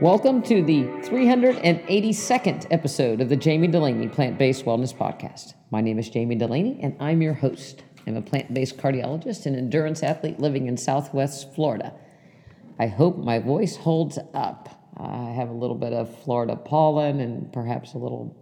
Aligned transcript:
Welcome 0.00 0.42
to 0.42 0.62
the 0.62 0.84
382nd 0.84 2.68
episode 2.70 3.20
of 3.20 3.28
the 3.28 3.34
Jamie 3.34 3.66
Delaney 3.66 4.06
Plant 4.06 4.38
Based 4.38 4.64
Wellness 4.64 4.94
Podcast. 4.94 5.54
My 5.72 5.80
name 5.80 5.98
is 5.98 6.08
Jamie 6.08 6.36
Delaney, 6.36 6.78
and 6.80 6.96
I'm 7.00 7.20
your 7.20 7.34
host. 7.34 7.82
I'm 8.06 8.14
a 8.16 8.22
plant 8.22 8.54
based 8.54 8.76
cardiologist 8.76 9.46
and 9.46 9.56
endurance 9.56 10.04
athlete 10.04 10.38
living 10.38 10.68
in 10.68 10.76
Southwest 10.76 11.52
Florida. 11.52 11.92
I 12.78 12.86
hope 12.86 13.16
my 13.16 13.40
voice 13.40 13.74
holds 13.74 14.20
up. 14.34 14.68
I 14.96 15.30
have 15.30 15.48
a 15.48 15.52
little 15.52 15.74
bit 15.74 15.92
of 15.92 16.16
Florida 16.22 16.54
pollen 16.54 17.18
and 17.18 17.52
perhaps 17.52 17.94
a 17.94 17.98
little, 17.98 18.40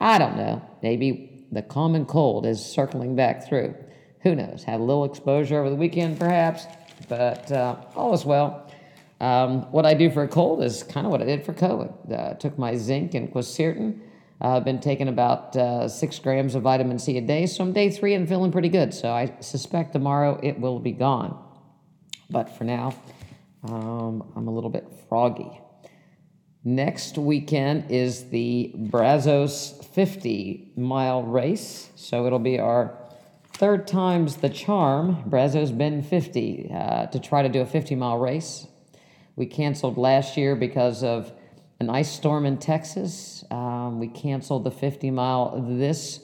I 0.00 0.16
don't 0.16 0.38
know, 0.38 0.62
maybe 0.82 1.46
the 1.52 1.60
common 1.60 2.06
cold 2.06 2.46
is 2.46 2.64
circling 2.64 3.14
back 3.14 3.46
through. 3.46 3.74
Who 4.22 4.34
knows? 4.34 4.64
Had 4.64 4.80
a 4.80 4.82
little 4.82 5.04
exposure 5.04 5.60
over 5.60 5.68
the 5.68 5.76
weekend, 5.76 6.18
perhaps, 6.18 6.64
but 7.06 7.52
uh, 7.52 7.76
all 7.94 8.14
is 8.14 8.24
well. 8.24 8.65
Um, 9.20 9.62
what 9.72 9.86
I 9.86 9.94
do 9.94 10.10
for 10.10 10.22
a 10.22 10.28
cold 10.28 10.62
is 10.62 10.82
kind 10.82 11.06
of 11.06 11.10
what 11.10 11.22
I 11.22 11.24
did 11.24 11.44
for 11.44 11.54
COVID. 11.54 12.12
Uh, 12.12 12.34
took 12.34 12.58
my 12.58 12.76
zinc 12.76 13.14
and 13.14 13.32
quercetin. 13.32 14.00
I've 14.40 14.60
uh, 14.62 14.64
been 14.64 14.80
taking 14.80 15.08
about 15.08 15.56
uh, 15.56 15.88
six 15.88 16.18
grams 16.18 16.54
of 16.54 16.62
vitamin 16.62 16.98
C 16.98 17.16
a 17.16 17.22
day, 17.22 17.46
so 17.46 17.64
I'm 17.64 17.72
day 17.72 17.88
three 17.88 18.12
and 18.12 18.28
feeling 18.28 18.52
pretty 18.52 18.68
good. 18.68 18.92
So 18.92 19.10
I 19.10 19.34
suspect 19.40 19.94
tomorrow 19.94 20.38
it 20.42 20.60
will 20.60 20.78
be 20.78 20.92
gone. 20.92 21.42
But 22.28 22.50
for 22.50 22.64
now, 22.64 22.94
um, 23.64 24.30
I'm 24.36 24.46
a 24.46 24.50
little 24.50 24.68
bit 24.68 24.86
froggy. 25.08 25.60
Next 26.64 27.16
weekend 27.16 27.90
is 27.90 28.28
the 28.28 28.72
Brazos 28.74 29.80
50 29.94 30.72
mile 30.76 31.22
race. 31.22 31.90
So 31.94 32.26
it'll 32.26 32.38
be 32.38 32.58
our 32.58 32.98
third 33.54 33.86
time's 33.86 34.36
the 34.36 34.50
charm, 34.50 35.22
Brazos 35.26 35.70
Bend 35.70 36.06
50, 36.06 36.70
uh, 36.74 37.06
to 37.06 37.20
try 37.20 37.42
to 37.42 37.48
do 37.48 37.60
a 37.62 37.66
50 37.66 37.94
mile 37.94 38.18
race. 38.18 38.66
We 39.36 39.44
canceled 39.46 39.98
last 39.98 40.38
year 40.38 40.56
because 40.56 41.04
of 41.04 41.30
an 41.78 41.90
ice 41.90 42.10
storm 42.10 42.46
in 42.46 42.56
Texas. 42.56 43.44
Um, 43.50 44.00
we 44.00 44.08
canceled 44.08 44.64
the 44.64 44.70
50 44.70 45.10
mile 45.10 45.62
this 45.68 46.20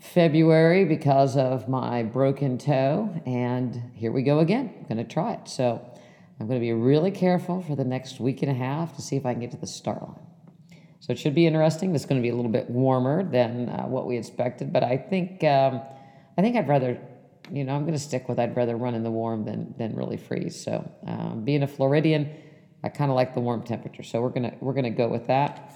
February 0.00 0.86
because 0.86 1.36
of 1.36 1.68
my 1.68 2.02
broken 2.02 2.56
toe. 2.56 3.20
And 3.26 3.92
here 3.94 4.12
we 4.12 4.22
go 4.22 4.38
again. 4.38 4.72
I'm 4.78 4.84
going 4.84 5.06
to 5.06 5.12
try 5.12 5.34
it. 5.34 5.46
So 5.46 5.86
I'm 6.40 6.46
going 6.46 6.58
to 6.58 6.64
be 6.64 6.72
really 6.72 7.10
careful 7.10 7.62
for 7.62 7.76
the 7.76 7.84
next 7.84 8.18
week 8.18 8.40
and 8.42 8.50
a 8.50 8.54
half 8.54 8.96
to 8.96 9.02
see 9.02 9.16
if 9.16 9.26
I 9.26 9.32
can 9.32 9.40
get 9.42 9.50
to 9.50 9.58
the 9.58 9.66
start 9.66 10.02
line. 10.02 10.26
So 11.00 11.12
it 11.12 11.18
should 11.18 11.34
be 11.34 11.46
interesting. 11.46 11.94
It's 11.94 12.06
going 12.06 12.20
to 12.20 12.22
be 12.22 12.30
a 12.30 12.34
little 12.34 12.50
bit 12.50 12.70
warmer 12.70 13.22
than 13.22 13.68
uh, 13.68 13.82
what 13.82 14.06
we 14.06 14.16
expected, 14.16 14.72
but 14.72 14.82
I 14.82 14.96
think 14.96 15.44
um, 15.44 15.82
I 16.38 16.42
think 16.42 16.56
I'd 16.56 16.68
rather 16.68 16.98
you 17.50 17.64
know, 17.64 17.74
I'm 17.74 17.82
going 17.82 17.94
to 17.94 17.98
stick 17.98 18.28
with 18.28 18.38
I'd 18.38 18.56
rather 18.56 18.76
run 18.76 18.94
in 18.94 19.02
the 19.02 19.10
warm 19.10 19.44
than 19.44 19.74
than 19.78 19.94
really 19.94 20.16
freeze. 20.16 20.60
So, 20.62 20.90
um, 21.06 21.42
being 21.44 21.62
a 21.62 21.66
Floridian, 21.66 22.30
I 22.82 22.88
kind 22.88 23.10
of 23.10 23.14
like 23.14 23.34
the 23.34 23.40
warm 23.40 23.62
temperature. 23.62 24.02
So 24.02 24.20
we're 24.20 24.30
gonna 24.30 24.54
we're 24.60 24.74
gonna 24.74 24.90
go 24.90 25.08
with 25.08 25.26
that. 25.26 25.72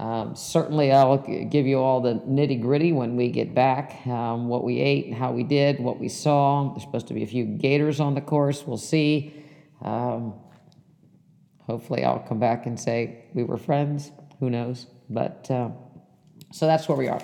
Um, 0.00 0.34
certainly, 0.34 0.90
I'll 0.90 1.18
give 1.18 1.66
you 1.66 1.78
all 1.78 2.00
the 2.00 2.14
nitty 2.14 2.60
gritty 2.60 2.92
when 2.92 3.14
we 3.14 3.30
get 3.30 3.54
back. 3.54 4.04
Um, 4.06 4.48
what 4.48 4.64
we 4.64 4.80
ate, 4.80 5.14
how 5.14 5.32
we 5.32 5.44
did, 5.44 5.78
what 5.78 6.00
we 6.00 6.08
saw. 6.08 6.72
There's 6.72 6.82
supposed 6.82 7.06
to 7.08 7.14
be 7.14 7.22
a 7.22 7.26
few 7.26 7.44
gators 7.44 8.00
on 8.00 8.14
the 8.14 8.20
course. 8.20 8.66
We'll 8.66 8.76
see. 8.76 9.34
Um, 9.82 10.34
hopefully, 11.60 12.04
I'll 12.04 12.18
come 12.18 12.40
back 12.40 12.66
and 12.66 12.78
say 12.78 13.26
we 13.34 13.44
were 13.44 13.56
friends. 13.56 14.10
Who 14.40 14.50
knows? 14.50 14.86
But 15.08 15.48
uh, 15.48 15.70
so 16.52 16.66
that's 16.66 16.88
where 16.88 16.98
we 16.98 17.08
are. 17.08 17.20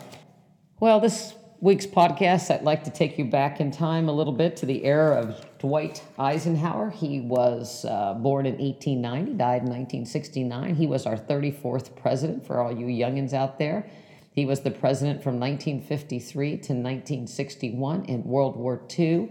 Well, 0.79 1.01
this 1.01 1.35
week's 1.61 1.85
podcast, 1.87 2.51
I'd 2.51 2.63
like 2.63 2.85
to 2.85 2.91
take 2.91 3.19
you 3.19 3.27
back 3.27 3.61
in 3.61 3.71
time 3.71 4.09
a 4.09 4.13
little 4.13 4.33
bit 4.33 4.57
to 4.59 4.67
the 4.67 4.83
era 4.85 5.17
of 5.17 5.59
Dwight 5.59 6.03
Eisenhower. 6.19 6.89
He 6.89 7.21
was 7.21 7.85
uh, 7.85 8.15
born 8.15 8.47
in 8.47 8.57
1890, 8.57 9.35
died 9.35 9.63
in 9.63 9.69
1969. 9.69 10.75
He 10.75 10.87
was 10.87 11.05
our 11.05 11.17
34th 11.17 11.95
president 11.97 12.47
for 12.47 12.61
all 12.61 12.73
you 12.73 12.87
youngins 12.87 13.35
out 13.35 13.59
there. 13.59 13.87
He 14.33 14.47
was 14.47 14.61
the 14.61 14.71
president 14.71 15.23
from 15.23 15.39
1953 15.39 16.49
to 16.51 16.55
1961 16.55 18.05
in 18.07 18.25
World 18.25 18.57
War 18.57 18.81
II. 18.99 19.29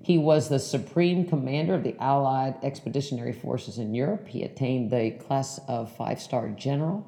He 0.00 0.16
was 0.16 0.48
the 0.48 0.60
supreme 0.60 1.26
commander 1.26 1.74
of 1.74 1.82
the 1.82 1.96
Allied 2.00 2.54
Expeditionary 2.62 3.32
Forces 3.32 3.78
in 3.78 3.94
Europe. 3.94 4.28
He 4.28 4.44
attained 4.44 4.92
the 4.92 5.10
class 5.10 5.58
of 5.66 5.90
five 5.96 6.20
star 6.20 6.48
general. 6.50 7.04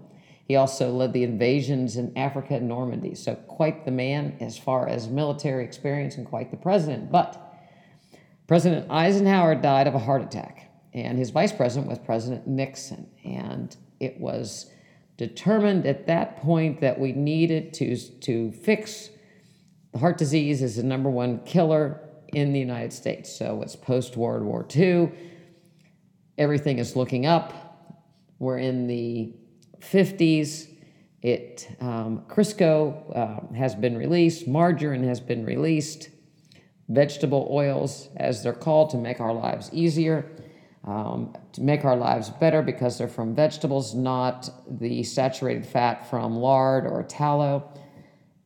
He 0.51 0.57
also 0.57 0.91
led 0.91 1.13
the 1.13 1.23
invasions 1.23 1.97
in 1.97 2.19
Africa 2.19 2.55
and 2.55 2.67
Normandy. 2.67 3.15
So, 3.15 3.37
quite 3.37 3.85
the 3.85 3.93
man 3.93 4.37
as 4.41 4.59
far 4.59 4.89
as 4.89 5.07
military 5.07 5.65
experience 5.65 6.17
and 6.17 6.27
quite 6.27 6.51
the 6.51 6.57
president. 6.57 7.13
But 7.13 7.57
President 8.49 8.91
Eisenhower 8.91 9.55
died 9.55 9.87
of 9.87 9.95
a 9.95 10.01
heart 10.01 10.23
attack, 10.23 10.73
and 10.93 11.17
his 11.17 11.31
vice 11.31 11.53
president 11.53 11.89
was 11.89 12.01
President 12.01 12.49
Nixon. 12.49 13.09
And 13.25 13.77
it 14.01 14.19
was 14.19 14.73
determined 15.17 15.87
at 15.87 16.09
that 16.09 16.39
point 16.39 16.81
that 16.81 16.99
we 16.99 17.13
needed 17.13 17.73
to, 17.75 17.97
to 18.23 18.51
fix 18.51 19.09
the 19.93 20.01
heart 20.01 20.19
disease 20.19 20.63
is 20.63 20.75
the 20.75 20.83
number 20.83 21.11
one 21.11 21.45
killer 21.45 22.01
in 22.33 22.53
the 22.53 22.59
United 22.59 22.93
States. 22.93 23.33
So, 23.33 23.63
it's 23.63 23.77
post 23.77 24.17
World 24.17 24.43
War 24.43 24.67
II. 24.75 25.13
Everything 26.39 26.81
is 26.81 26.97
looking 26.97 27.25
up. 27.25 27.55
We're 28.41 28.59
in 28.59 28.89
the 28.89 29.35
50s. 29.81 30.69
It 31.23 31.69
um, 31.81 32.25
Crisco 32.29 33.17
uh, 33.17 33.55
has 33.55 33.75
been 33.75 33.97
released, 33.97 34.49
margarine 34.49 35.05
has 35.05 35.21
been 35.21 35.45
released, 35.45 36.09
vegetable 36.89 37.47
oils, 37.51 38.09
as 38.17 38.43
they're 38.43 38.53
called, 38.53 38.91
to 38.91 38.97
make 38.97 39.21
our 39.21 39.35
lives 39.35 39.69
easier, 39.73 40.31
um, 40.85 41.35
to 41.53 41.61
make 41.61 41.85
our 41.85 41.97
lives 41.97 42.31
better 42.31 42.63
because 42.63 42.97
they're 42.97 43.07
from 43.09 43.35
vegetables, 43.35 43.95
not 43.95 44.49
the 44.67 45.03
saturated 45.03 45.67
fat 45.67 46.09
from 46.09 46.37
lard 46.37 46.87
or 46.87 47.03
tallow. 47.03 47.71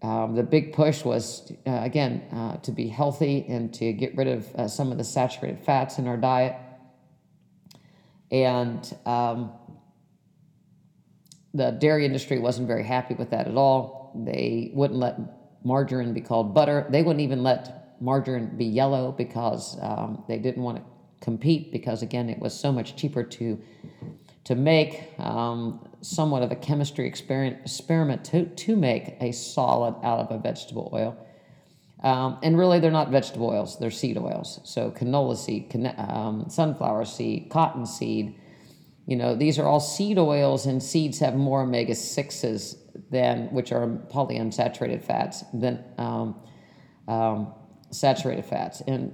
Um, 0.02 0.34
the 0.34 0.42
big 0.42 0.74
push 0.74 1.04
was, 1.04 1.50
uh, 1.66 1.78
again, 1.82 2.22
uh, 2.30 2.56
to 2.58 2.72
be 2.72 2.88
healthy 2.88 3.46
and 3.48 3.72
to 3.74 3.92
get 3.92 4.14
rid 4.16 4.28
of 4.28 4.54
uh, 4.54 4.68
some 4.68 4.92
of 4.92 4.98
the 4.98 5.04
saturated 5.04 5.64
fats 5.64 5.98
in 5.98 6.06
our 6.06 6.18
diet. 6.18 6.56
And 8.30 8.94
um, 9.06 9.52
the 11.54 11.70
dairy 11.70 12.04
industry 12.04 12.38
wasn't 12.38 12.66
very 12.66 12.84
happy 12.84 13.14
with 13.14 13.30
that 13.30 13.46
at 13.46 13.56
all. 13.56 14.12
They 14.14 14.72
wouldn't 14.74 14.98
let 14.98 15.18
margarine 15.64 16.12
be 16.12 16.20
called 16.20 16.52
butter. 16.52 16.86
They 16.90 17.02
wouldn't 17.02 17.22
even 17.22 17.42
let 17.42 17.96
margarine 18.00 18.56
be 18.56 18.66
yellow 18.66 19.12
because 19.12 19.78
um, 19.80 20.24
they 20.28 20.38
didn't 20.38 20.62
want 20.62 20.78
to 20.78 20.84
compete 21.20 21.72
because 21.72 22.02
again 22.02 22.28
it 22.28 22.38
was 22.38 22.52
so 22.52 22.70
much 22.70 22.96
cheaper 22.96 23.22
to 23.22 23.58
to 24.44 24.54
make 24.54 25.14
um, 25.18 25.88
somewhat 26.02 26.42
of 26.42 26.52
a 26.52 26.56
chemistry 26.56 27.06
experiment 27.06 28.24
to, 28.26 28.44
to 28.44 28.76
make 28.76 29.16
a 29.20 29.32
solid 29.32 29.94
out 30.04 30.18
of 30.20 30.30
a 30.30 30.38
vegetable 30.38 30.90
oil. 30.92 31.16
Um, 32.02 32.38
and 32.42 32.58
really, 32.58 32.80
they're 32.80 32.90
not 32.90 33.10
vegetable 33.10 33.48
oils; 33.48 33.78
they're 33.78 33.90
seed 33.90 34.18
oils. 34.18 34.60
So 34.64 34.90
canola 34.90 35.38
seed, 35.38 35.74
um, 35.96 36.44
sunflower 36.50 37.06
seed, 37.06 37.48
cotton 37.48 37.86
seed, 37.86 38.38
you 39.06 39.16
know, 39.16 39.34
these 39.34 39.58
are 39.58 39.66
all 39.66 39.80
seed 39.80 40.18
oils, 40.18 40.66
and 40.66 40.82
seeds 40.82 41.18
have 41.18 41.34
more 41.34 41.62
omega 41.62 41.92
6s 41.92 42.76
than, 43.10 43.48
which 43.52 43.72
are 43.72 43.86
polyunsaturated 43.86 45.04
fats, 45.04 45.44
than 45.52 45.84
um, 45.98 46.36
um, 47.06 47.52
saturated 47.90 48.46
fats. 48.46 48.80
And 48.82 49.12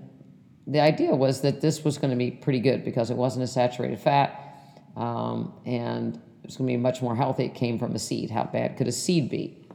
the 0.66 0.80
idea 0.80 1.14
was 1.14 1.40
that 1.40 1.60
this 1.60 1.84
was 1.84 1.98
going 1.98 2.10
to 2.10 2.16
be 2.16 2.30
pretty 2.30 2.60
good 2.60 2.84
because 2.84 3.10
it 3.10 3.16
wasn't 3.16 3.42
a 3.42 3.48
saturated 3.48 3.98
fat 3.98 4.50
um, 4.96 5.52
and 5.64 6.16
it 6.16 6.46
was 6.46 6.56
going 6.56 6.68
to 6.68 6.72
be 6.72 6.76
much 6.76 7.02
more 7.02 7.16
healthy. 7.16 7.46
It 7.46 7.54
came 7.54 7.78
from 7.78 7.94
a 7.94 7.98
seed. 7.98 8.30
How 8.30 8.44
bad 8.44 8.76
could 8.76 8.88
a 8.88 8.92
seed 8.92 9.30
be? 9.30 9.66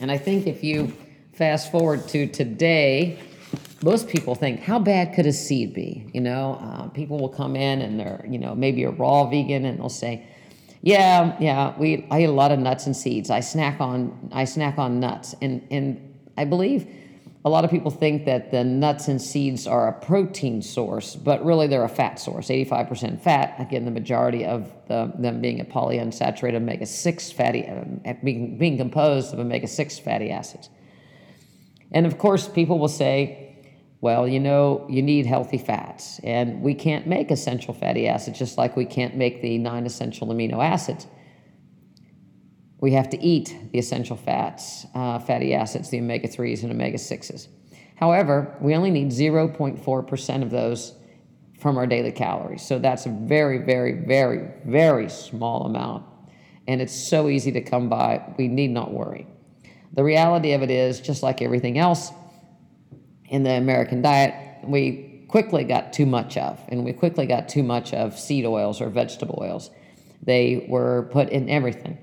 And 0.00 0.10
I 0.10 0.18
think 0.18 0.46
if 0.46 0.62
you 0.62 0.92
fast 1.34 1.70
forward 1.70 2.08
to 2.08 2.26
today, 2.26 3.18
most 3.82 4.08
people 4.08 4.34
think, 4.34 4.60
how 4.60 4.78
bad 4.78 5.14
could 5.14 5.26
a 5.26 5.32
seed 5.32 5.74
be? 5.74 6.10
You 6.12 6.20
know, 6.20 6.58
uh, 6.60 6.88
people 6.88 7.18
will 7.18 7.28
come 7.28 7.54
in 7.54 7.80
and 7.80 7.98
they're, 7.98 8.24
you 8.28 8.38
know, 8.38 8.54
maybe 8.54 8.84
a 8.84 8.90
raw 8.90 9.24
vegan 9.28 9.64
and 9.64 9.78
they'll 9.78 9.88
say, 9.88 10.26
yeah, 10.82 11.36
yeah, 11.40 11.76
we 11.78 12.06
I 12.10 12.22
eat 12.22 12.26
a 12.26 12.32
lot 12.32 12.52
of 12.52 12.58
nuts 12.58 12.86
and 12.86 12.96
seeds. 12.96 13.30
I 13.30 13.40
snack 13.40 13.80
on 13.80 14.30
I 14.32 14.44
snack 14.44 14.78
on 14.78 15.00
nuts, 15.00 15.34
and 15.42 15.66
and 15.72 16.14
I 16.36 16.44
believe 16.44 16.86
a 17.44 17.50
lot 17.50 17.64
of 17.64 17.70
people 17.70 17.90
think 17.90 18.26
that 18.26 18.52
the 18.52 18.62
nuts 18.62 19.08
and 19.08 19.20
seeds 19.20 19.66
are 19.66 19.88
a 19.88 19.92
protein 19.92 20.62
source, 20.62 21.16
but 21.16 21.44
really 21.44 21.66
they're 21.66 21.84
a 21.84 21.88
fat 21.88 22.20
source. 22.20 22.48
Eighty 22.48 22.64
five 22.64 22.88
percent 22.88 23.20
fat. 23.22 23.56
Again, 23.58 23.84
the 23.84 23.90
majority 23.90 24.44
of 24.44 24.72
the, 24.86 25.12
them 25.18 25.40
being 25.40 25.60
a 25.60 25.64
polyunsaturated 25.64 26.54
omega 26.54 26.86
six 26.86 27.32
fatty, 27.32 27.66
uh, 27.66 28.14
being 28.22 28.56
being 28.56 28.76
composed 28.76 29.32
of 29.32 29.40
omega 29.40 29.66
six 29.66 29.98
fatty 29.98 30.30
acids. 30.30 30.70
And 31.90 32.06
of 32.06 32.18
course, 32.18 32.48
people 32.48 32.78
will 32.78 32.86
say, 32.86 33.47
well, 34.00 34.28
you 34.28 34.38
know, 34.38 34.86
you 34.88 35.02
need 35.02 35.26
healthy 35.26 35.58
fats, 35.58 36.20
and 36.22 36.62
we 36.62 36.74
can't 36.74 37.06
make 37.06 37.30
essential 37.30 37.74
fatty 37.74 38.06
acids 38.06 38.38
just 38.38 38.56
like 38.56 38.76
we 38.76 38.84
can't 38.84 39.16
make 39.16 39.42
the 39.42 39.58
nine 39.58 39.86
essential 39.86 40.28
amino 40.28 40.64
acids. 40.64 41.06
We 42.80 42.92
have 42.92 43.10
to 43.10 43.20
eat 43.20 43.56
the 43.72 43.78
essential 43.78 44.16
fats, 44.16 44.86
uh, 44.94 45.18
fatty 45.18 45.52
acids, 45.52 45.90
the 45.90 45.98
omega 45.98 46.28
3s 46.28 46.62
and 46.62 46.70
omega 46.70 46.96
6s. 46.96 47.48
However, 47.96 48.56
we 48.60 48.76
only 48.76 48.92
need 48.92 49.08
0.4% 49.08 50.42
of 50.42 50.50
those 50.50 50.94
from 51.58 51.76
our 51.76 51.88
daily 51.88 52.12
calories. 52.12 52.62
So 52.62 52.78
that's 52.78 53.06
a 53.06 53.08
very, 53.08 53.58
very, 53.58 54.04
very, 54.06 54.48
very 54.64 55.08
small 55.08 55.66
amount. 55.66 56.04
And 56.68 56.80
it's 56.80 56.94
so 56.94 57.28
easy 57.28 57.50
to 57.50 57.60
come 57.60 57.88
by, 57.88 58.22
we 58.38 58.46
need 58.46 58.70
not 58.70 58.92
worry. 58.92 59.26
The 59.94 60.04
reality 60.04 60.52
of 60.52 60.62
it 60.62 60.70
is, 60.70 61.00
just 61.00 61.24
like 61.24 61.42
everything 61.42 61.78
else 61.78 62.12
in 63.28 63.42
the 63.42 63.52
American 63.52 64.02
diet, 64.02 64.34
we 64.64 65.24
quickly 65.28 65.64
got 65.64 65.92
too 65.92 66.06
much 66.06 66.36
of, 66.36 66.58
and 66.68 66.84
we 66.84 66.92
quickly 66.92 67.26
got 67.26 67.48
too 67.48 67.62
much 67.62 67.92
of 67.92 68.18
seed 68.18 68.44
oils 68.46 68.80
or 68.80 68.88
vegetable 68.88 69.38
oils. 69.40 69.70
They 70.22 70.66
were 70.68 71.08
put 71.12 71.28
in 71.28 71.48
everything. 71.48 71.98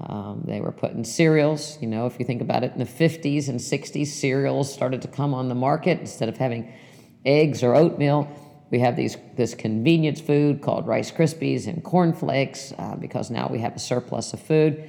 Um, 0.00 0.44
they 0.46 0.60
were 0.60 0.72
put 0.72 0.92
in 0.92 1.04
cereals. 1.04 1.76
You 1.80 1.88
know, 1.88 2.06
if 2.06 2.18
you 2.18 2.24
think 2.24 2.40
about 2.40 2.64
it, 2.64 2.72
in 2.72 2.78
the 2.78 2.84
50s 2.84 3.48
and 3.48 3.60
60s, 3.60 4.06
cereals 4.06 4.72
started 4.72 5.02
to 5.02 5.08
come 5.08 5.34
on 5.34 5.48
the 5.48 5.54
market 5.54 6.00
instead 6.00 6.28
of 6.28 6.38
having 6.38 6.72
eggs 7.24 7.62
or 7.62 7.74
oatmeal. 7.74 8.28
We 8.70 8.78
have 8.78 8.96
these 8.96 9.16
this 9.36 9.54
convenience 9.54 10.20
food 10.20 10.62
called 10.62 10.86
Rice 10.86 11.10
Krispies 11.10 11.66
and 11.66 11.82
Corn 11.82 12.12
Flakes 12.12 12.72
uh, 12.78 12.94
because 12.94 13.30
now 13.30 13.48
we 13.48 13.58
have 13.58 13.74
a 13.74 13.80
surplus 13.80 14.32
of 14.32 14.40
food. 14.40 14.88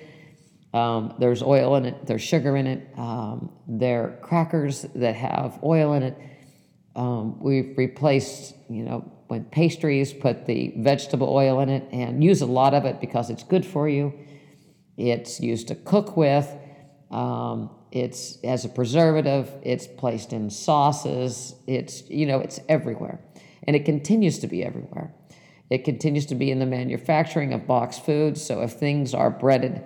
Um, 0.73 1.15
there's 1.19 1.44
oil 1.44 1.75
in 1.75 1.85
it. 1.85 2.06
There's 2.06 2.21
sugar 2.21 2.56
in 2.56 2.68
it. 2.68 2.88
Um, 2.97 3.51
there 3.68 4.03
are 4.03 4.18
crackers 4.21 4.85
that 4.95 5.15
have 5.15 5.59
oil 5.63 5.94
in 5.94 6.03
it. 6.03 6.18
Um, 6.95 7.39
we've 7.39 7.77
replaced, 7.77 8.56
you 8.69 8.83
know, 8.83 9.12
when 9.27 9.45
pastries, 9.45 10.13
put 10.13 10.45
the 10.45 10.73
vegetable 10.77 11.29
oil 11.29 11.62
in 11.62 11.69
it 11.69 11.88
and 11.91 12.23
use 12.23 12.41
a 12.41 12.45
lot 12.45 12.73
of 12.73 12.85
it 12.85 13.00
because 13.00 13.29
it's 13.29 13.44
good 13.44 13.65
for 13.65 13.88
you. 13.88 14.13
It's 14.97 15.39
used 15.39 15.69
to 15.69 15.75
cook 15.75 16.18
with. 16.18 16.50
Um, 17.09 17.69
it's 17.91 18.38
as 18.44 18.65
a 18.65 18.69
preservative. 18.69 19.51
It's 19.63 19.88
placed 19.88 20.33
in 20.33 20.50
sauces. 20.50 21.56
It's 21.68 22.09
you 22.09 22.25
know 22.25 22.39
it's 22.39 22.59
everywhere, 22.69 23.19
and 23.63 23.75
it 23.75 23.85
continues 23.85 24.39
to 24.39 24.47
be 24.47 24.63
everywhere. 24.63 25.13
It 25.69 25.85
continues 25.85 26.25
to 26.27 26.35
be 26.35 26.51
in 26.51 26.59
the 26.59 26.65
manufacturing 26.65 27.53
of 27.53 27.65
boxed 27.68 28.06
foods. 28.06 28.44
So 28.44 28.62
if 28.62 28.73
things 28.73 29.13
are 29.13 29.29
breaded 29.29 29.83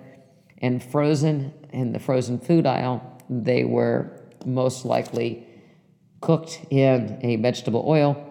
and 0.58 0.82
frozen 0.82 1.52
in 1.72 1.92
the 1.92 1.98
frozen 1.98 2.38
food 2.38 2.66
aisle, 2.66 3.22
they 3.28 3.64
were 3.64 4.20
most 4.44 4.84
likely 4.84 5.46
cooked 6.20 6.60
in 6.70 7.18
a 7.22 7.36
vegetable 7.36 7.84
oil. 7.86 8.22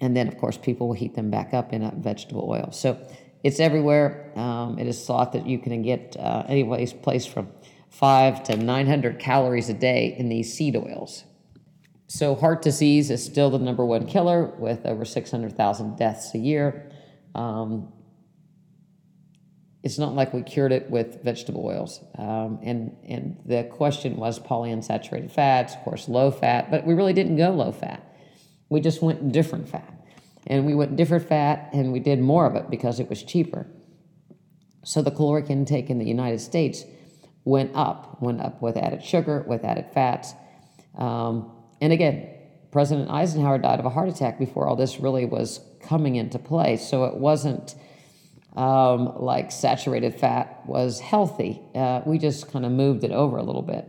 And 0.00 0.16
then, 0.16 0.26
of 0.26 0.36
course, 0.38 0.58
people 0.58 0.88
will 0.88 0.94
heat 0.94 1.14
them 1.14 1.30
back 1.30 1.54
up 1.54 1.72
in 1.72 1.82
a 1.82 1.92
vegetable 1.94 2.48
oil. 2.50 2.70
So 2.72 2.98
it's 3.42 3.60
everywhere. 3.60 4.32
Um, 4.36 4.78
it 4.78 4.86
is 4.86 5.04
thought 5.04 5.32
that 5.32 5.46
you 5.46 5.58
can 5.58 5.82
get 5.82 6.16
uh, 6.18 6.44
anyways 6.48 6.92
place 6.92 7.24
from 7.24 7.48
five 7.88 8.42
to 8.44 8.56
900 8.56 9.18
calories 9.18 9.68
a 9.68 9.74
day 9.74 10.16
in 10.18 10.28
these 10.28 10.52
seed 10.52 10.76
oils. 10.76 11.24
So 12.08 12.34
heart 12.34 12.62
disease 12.62 13.10
is 13.10 13.24
still 13.24 13.50
the 13.50 13.58
number 13.58 13.84
one 13.84 14.06
killer 14.06 14.46
with 14.58 14.84
over 14.84 15.04
600,000 15.04 15.96
deaths 15.96 16.34
a 16.34 16.38
year. 16.38 16.90
Um, 17.34 17.92
it's 19.82 19.98
not 19.98 20.14
like 20.14 20.32
we 20.32 20.42
cured 20.42 20.72
it 20.72 20.90
with 20.90 21.22
vegetable 21.24 21.66
oils. 21.66 22.00
Um, 22.16 22.60
and, 22.62 22.96
and 23.06 23.40
the 23.44 23.64
question 23.64 24.16
was 24.16 24.38
polyunsaturated 24.38 25.30
fats, 25.30 25.74
of 25.74 25.80
course, 25.80 26.08
low 26.08 26.30
fat, 26.30 26.70
but 26.70 26.86
we 26.86 26.94
really 26.94 27.12
didn't 27.12 27.36
go 27.36 27.50
low 27.50 27.72
fat. 27.72 28.02
We 28.68 28.80
just 28.80 29.02
went 29.02 29.32
different 29.32 29.68
fat. 29.68 29.92
And 30.46 30.66
we 30.66 30.74
went 30.74 30.96
different 30.96 31.28
fat 31.28 31.70
and 31.72 31.92
we 31.92 32.00
did 32.00 32.20
more 32.20 32.46
of 32.46 32.54
it 32.54 32.70
because 32.70 33.00
it 33.00 33.08
was 33.08 33.22
cheaper. 33.22 33.66
So 34.84 35.02
the 35.02 35.10
caloric 35.10 35.50
intake 35.50 35.90
in 35.90 35.98
the 35.98 36.06
United 36.06 36.40
States 36.40 36.84
went 37.44 37.72
up, 37.74 38.20
went 38.22 38.40
up 38.40 38.62
with 38.62 38.76
added 38.76 39.04
sugar, 39.04 39.44
with 39.46 39.64
added 39.64 39.86
fats. 39.92 40.32
Um, 40.96 41.52
and 41.80 41.92
again, 41.92 42.28
President 42.70 43.10
Eisenhower 43.10 43.58
died 43.58 43.78
of 43.80 43.84
a 43.84 43.90
heart 43.90 44.08
attack 44.08 44.38
before 44.38 44.66
all 44.66 44.76
this 44.76 44.98
really 44.98 45.24
was 45.24 45.60
coming 45.82 46.16
into 46.16 46.38
play. 46.38 46.76
So 46.76 47.04
it 47.04 47.16
wasn't 47.16 47.74
um, 48.56 49.20
like 49.20 49.50
saturated 49.50 50.18
fat 50.18 50.62
was 50.66 51.00
healthy. 51.00 51.60
Uh, 51.74 52.02
we 52.04 52.18
just 52.18 52.52
kind 52.52 52.66
of 52.66 52.72
moved 52.72 53.04
it 53.04 53.10
over 53.10 53.38
a 53.38 53.42
little 53.42 53.62
bit. 53.62 53.88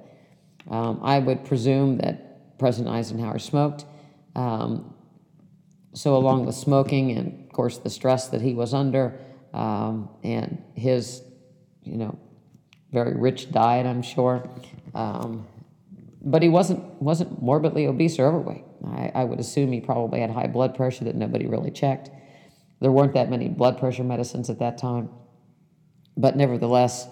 Um, 0.70 1.00
I 1.04 1.20
would 1.20 1.44
presume 1.44 1.98
that 1.98 2.58
President 2.58 2.94
Eisenhower 2.96 3.40
smoked. 3.40 3.86
Um, 4.36 4.94
so, 5.94 6.16
along 6.16 6.46
with 6.46 6.56
smoking 6.56 7.12
and, 7.12 7.46
of 7.46 7.52
course, 7.52 7.78
the 7.78 7.90
stress 7.90 8.30
that 8.30 8.42
he 8.42 8.54
was 8.54 8.74
under 8.74 9.20
um, 9.54 10.10
and 10.24 10.64
his, 10.74 11.22
you 11.84 11.98
know, 11.98 12.18
very 12.92 13.16
rich 13.16 13.52
diet, 13.52 13.86
I'm 13.86 14.02
sure. 14.02 14.50
Um, 14.96 15.46
but 16.22 16.42
he 16.42 16.50
wasn't 16.50 16.80
wasn't 17.02 17.42
morbidly 17.42 17.86
obese 17.86 18.18
or 18.18 18.28
overweight. 18.28 18.64
I, 18.86 19.12
I 19.14 19.24
would 19.26 19.40
assume 19.40 19.72
he 19.72 19.82
probably 19.82 20.22
had 20.22 20.32
high 20.32 20.48
blood 20.48 20.74
pressure 20.74 21.04
that 21.06 21.16
nobody 21.16 21.46
really 21.48 21.72
checked. 21.72 22.10
There 22.84 22.92
weren't 22.92 23.14
that 23.14 23.30
many 23.30 23.48
blood 23.48 23.78
pressure 23.80 24.04
medicines 24.04 24.50
at 24.50 24.60
that 24.60 24.78
time. 24.78 25.08
But 26.18 26.36
nevertheless, 26.36 27.08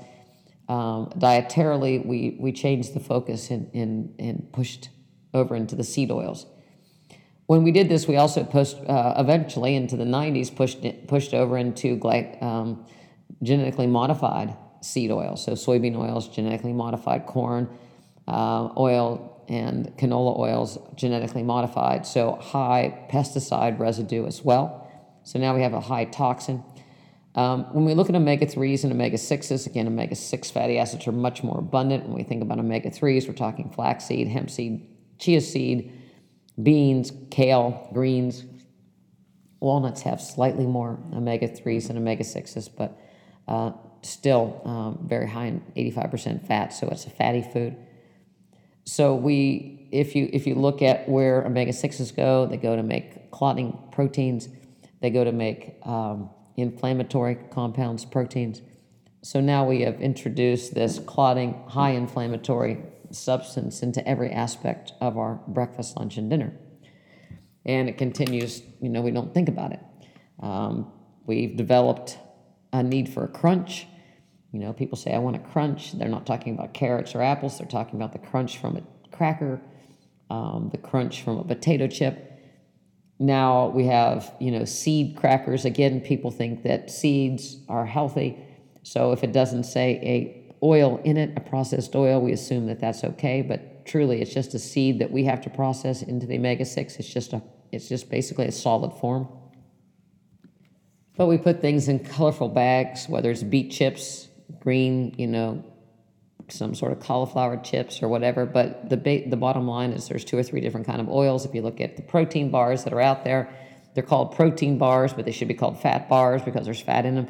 um, 0.67 1.09
dietarily, 1.17 2.05
we, 2.05 2.35
we 2.41 2.51
changed 2.51 2.93
the 2.93 2.99
focus 2.99 3.49
and, 3.49 3.73
and, 3.73 4.13
and 4.19 4.51
pushed 4.51 4.89
over 5.33 5.55
into 5.55 5.77
the 5.77 5.85
seed 5.85 6.11
oils. 6.11 6.45
When 7.45 7.63
we 7.63 7.71
did 7.71 7.87
this, 7.87 8.05
we 8.05 8.17
also 8.17 8.43
pushed, 8.43 8.75
uh, 8.85 9.13
eventually 9.17 9.75
into 9.75 9.95
the 9.95 10.03
90s, 10.03 10.53
pushed, 10.53 10.85
pushed 11.07 11.33
over 11.33 11.57
into 11.57 11.95
gly- 11.95 12.37
um, 12.41 12.85
genetically 13.41 13.87
modified 13.87 14.53
seed 14.81 15.09
oils. 15.09 15.41
So 15.41 15.53
soybean 15.53 15.97
oils, 15.97 16.27
genetically 16.27 16.73
modified 16.73 17.27
corn 17.27 17.69
uh, 18.27 18.67
oil, 18.77 19.41
and 19.47 19.95
canola 19.97 20.37
oils, 20.37 20.77
genetically 20.95 21.43
modified. 21.43 22.05
So 22.05 22.33
high 22.41 23.07
pesticide 23.09 23.79
residue 23.79 24.25
as 24.25 24.43
well. 24.43 24.80
So 25.23 25.39
now 25.39 25.55
we 25.55 25.61
have 25.61 25.73
a 25.73 25.81
high 25.81 26.05
toxin. 26.05 26.63
Um, 27.35 27.63
when 27.73 27.85
we 27.85 27.93
look 27.93 28.09
at 28.09 28.15
omega 28.15 28.45
3s 28.45 28.83
and 28.83 28.91
omega 28.91 29.17
6s, 29.17 29.65
again, 29.65 29.87
omega 29.87 30.15
6 30.15 30.51
fatty 30.51 30.77
acids 30.77 31.07
are 31.07 31.13
much 31.13 31.43
more 31.43 31.59
abundant. 31.59 32.03
When 32.03 32.13
we 32.13 32.23
think 32.23 32.41
about 32.41 32.59
omega 32.59 32.89
3s, 32.89 33.27
we're 33.27 33.33
talking 33.33 33.69
flaxseed, 33.69 34.27
hemp 34.27 34.49
seed, 34.49 34.85
chia 35.17 35.39
seed, 35.39 35.93
beans, 36.61 37.13
kale, 37.29 37.89
greens. 37.93 38.43
Walnuts 39.61 40.01
have 40.01 40.19
slightly 40.19 40.65
more 40.65 40.99
omega 41.13 41.47
3s 41.47 41.87
than 41.87 41.97
omega 41.97 42.23
6s, 42.23 42.69
but 42.75 42.99
uh, 43.47 43.71
still 44.01 44.61
um, 44.65 45.07
very 45.07 45.29
high 45.29 45.45
in 45.45 45.63
85% 45.77 46.45
fat, 46.45 46.73
so 46.73 46.87
it's 46.89 47.05
a 47.05 47.09
fatty 47.09 47.43
food. 47.43 47.77
So 48.83 49.15
we, 49.15 49.87
if 49.91 50.15
you 50.15 50.27
if 50.33 50.47
you 50.47 50.55
look 50.55 50.81
at 50.81 51.07
where 51.07 51.45
omega 51.45 51.71
6s 51.71 52.15
go, 52.15 52.47
they 52.47 52.57
go 52.57 52.75
to 52.75 52.83
make 52.83 53.31
clotting 53.31 53.77
proteins 53.91 54.49
they 55.01 55.09
go 55.09 55.23
to 55.23 55.31
make 55.31 55.77
um, 55.83 56.29
inflammatory 56.57 57.35
compounds, 57.51 58.05
proteins. 58.05 58.61
So 59.23 59.39
now 59.39 59.65
we 59.65 59.81
have 59.81 59.99
introduced 60.01 60.73
this 60.73 60.99
clotting, 60.99 61.63
high 61.67 61.91
inflammatory 61.91 62.77
substance 63.11 63.83
into 63.83 64.07
every 64.07 64.31
aspect 64.31 64.93
of 65.01 65.17
our 65.17 65.41
breakfast, 65.47 65.97
lunch, 65.97 66.17
and 66.17 66.29
dinner. 66.29 66.53
And 67.65 67.89
it 67.89 67.97
continues, 67.97 68.63
you 68.81 68.89
know, 68.89 69.01
we 69.01 69.11
don't 69.11 69.33
think 69.33 69.49
about 69.49 69.73
it. 69.73 69.79
Um, 70.39 70.91
we've 71.25 71.55
developed 71.55 72.17
a 72.73 72.81
need 72.81 73.09
for 73.09 73.23
a 73.23 73.27
crunch. 73.27 73.85
You 74.51 74.59
know, 74.59 74.73
people 74.73 74.97
say, 74.97 75.13
I 75.13 75.19
want 75.19 75.35
a 75.35 75.39
crunch. 75.39 75.91
They're 75.93 76.09
not 76.09 76.25
talking 76.25 76.53
about 76.53 76.73
carrots 76.73 77.15
or 77.15 77.21
apples, 77.21 77.57
they're 77.57 77.67
talking 77.67 77.95
about 77.95 78.13
the 78.13 78.19
crunch 78.19 78.57
from 78.57 78.77
a 78.77 78.81
cracker, 79.15 79.61
um, 80.29 80.69
the 80.71 80.77
crunch 80.77 81.21
from 81.21 81.37
a 81.37 81.43
potato 81.43 81.87
chip. 81.87 82.30
Now 83.21 83.67
we 83.67 83.85
have, 83.85 84.33
you 84.39 84.49
know, 84.49 84.65
seed 84.65 85.15
crackers. 85.15 85.63
Again, 85.63 86.01
people 86.01 86.31
think 86.31 86.63
that 86.63 86.89
seeds 86.89 87.57
are 87.69 87.85
healthy. 87.85 88.35
So 88.81 89.11
if 89.11 89.23
it 89.23 89.31
doesn't 89.31 89.65
say 89.65 89.99
a 90.01 90.55
oil 90.65 90.99
in 91.03 91.17
it, 91.17 91.37
a 91.37 91.39
processed 91.39 91.95
oil, 91.95 92.19
we 92.19 92.31
assume 92.31 92.65
that 92.65 92.79
that's 92.79 93.03
okay. 93.03 93.43
But 93.43 93.85
truly, 93.85 94.23
it's 94.23 94.33
just 94.33 94.55
a 94.55 94.59
seed 94.59 94.97
that 94.97 95.11
we 95.11 95.23
have 95.25 95.39
to 95.41 95.51
process 95.51 96.01
into 96.01 96.25
the 96.25 96.37
omega 96.37 96.65
six. 96.65 96.95
It's 96.95 97.13
just 97.13 97.31
a, 97.33 97.43
it's 97.71 97.87
just 97.87 98.09
basically 98.09 98.47
a 98.47 98.51
solid 98.51 98.91
form. 98.93 99.27
But 101.15 101.27
we 101.27 101.37
put 101.37 101.61
things 101.61 101.87
in 101.87 101.99
colorful 101.99 102.49
bags, 102.49 103.07
whether 103.07 103.29
it's 103.29 103.43
beet 103.43 103.69
chips, 103.69 104.29
green, 104.59 105.13
you 105.15 105.27
know, 105.27 105.63
some 106.51 106.75
sort 106.75 106.91
of 106.91 106.99
cauliflower 106.99 107.57
chips 107.57 108.01
or 108.01 108.07
whatever. 108.07 108.45
But 108.45 108.89
the 108.89 108.97
ba- 108.97 109.29
the 109.29 109.37
bottom 109.37 109.67
line 109.67 109.91
is 109.91 110.07
there's 110.07 110.25
two 110.25 110.37
or 110.37 110.43
three 110.43 110.61
different 110.61 110.85
kind 110.85 111.01
of 111.01 111.09
oils. 111.09 111.45
If 111.45 111.55
you 111.55 111.61
look 111.61 111.81
at 111.81 111.95
the 111.95 112.03
protein 112.03 112.51
bars 112.51 112.83
that 112.83 112.93
are 112.93 113.01
out 113.01 113.23
there, 113.23 113.53
they're 113.93 114.03
called 114.03 114.35
protein 114.35 114.77
bars, 114.77 115.13
but 115.13 115.25
they 115.25 115.31
should 115.31 115.47
be 115.47 115.53
called 115.53 115.81
fat 115.81 116.07
bars 116.07 116.41
because 116.41 116.65
there's 116.65 116.81
fat 116.81 117.05
in 117.05 117.15
them. 117.15 117.27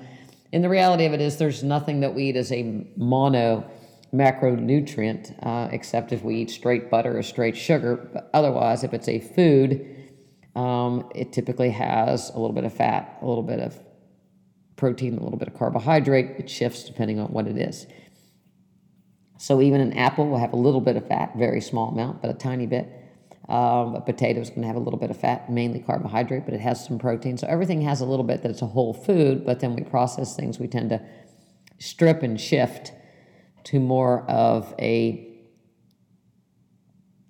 And 0.53 0.63
the 0.63 0.69
reality 0.69 1.05
of 1.05 1.13
it 1.13 1.21
is 1.21 1.37
there's 1.37 1.63
nothing 1.63 2.01
that 2.01 2.13
we 2.13 2.25
eat 2.25 2.35
as 2.35 2.51
a 2.51 2.85
mono 2.97 3.69
macronutrient 4.13 5.33
uh, 5.45 5.69
except 5.71 6.11
if 6.11 6.21
we 6.21 6.35
eat 6.37 6.49
straight 6.49 6.89
butter 6.89 7.17
or 7.17 7.23
straight 7.23 7.55
sugar. 7.55 8.09
But 8.13 8.29
otherwise, 8.33 8.83
if 8.83 8.93
it's 8.93 9.07
a 9.07 9.19
food, 9.19 9.87
um, 10.55 11.09
it 11.15 11.31
typically 11.31 11.69
has 11.69 12.29
a 12.29 12.33
little 12.33 12.53
bit 12.53 12.65
of 12.65 12.73
fat, 12.73 13.17
a 13.21 13.25
little 13.25 13.43
bit 13.43 13.59
of 13.59 13.79
protein, 14.75 15.17
a 15.17 15.23
little 15.23 15.39
bit 15.39 15.47
of 15.47 15.53
carbohydrate. 15.53 16.31
It 16.37 16.49
shifts 16.49 16.83
depending 16.83 17.19
on 17.19 17.27
what 17.27 17.47
it 17.47 17.57
is. 17.57 17.87
So 19.41 19.59
even 19.59 19.81
an 19.81 19.93
apple 19.93 20.27
will 20.27 20.37
have 20.37 20.53
a 20.53 20.55
little 20.55 20.81
bit 20.81 20.97
of 20.97 21.07
fat, 21.07 21.31
very 21.35 21.61
small 21.61 21.89
amount, 21.89 22.21
but 22.21 22.29
a 22.29 22.35
tiny 22.35 22.67
bit. 22.67 22.87
Um, 23.49 23.95
a 23.95 24.01
potato 24.01 24.39
is 24.39 24.49
going 24.51 24.61
to 24.61 24.67
have 24.67 24.75
a 24.75 24.79
little 24.79 24.99
bit 24.99 25.09
of 25.09 25.17
fat, 25.17 25.49
mainly 25.49 25.79
carbohydrate, 25.79 26.45
but 26.45 26.53
it 26.53 26.61
has 26.61 26.85
some 26.85 26.99
protein. 26.99 27.39
So 27.39 27.47
everything 27.47 27.81
has 27.81 28.01
a 28.01 28.05
little 28.05 28.23
bit 28.23 28.43
that 28.43 28.51
it's 28.51 28.61
a 28.61 28.67
whole 28.67 28.93
food, 28.93 29.43
but 29.43 29.59
then 29.59 29.75
we 29.75 29.81
process 29.81 30.35
things, 30.35 30.59
we 30.59 30.67
tend 30.67 30.91
to 30.91 31.01
strip 31.79 32.21
and 32.21 32.39
shift 32.39 32.93
to 33.63 33.79
more 33.79 34.29
of 34.29 34.75
a 34.77 35.27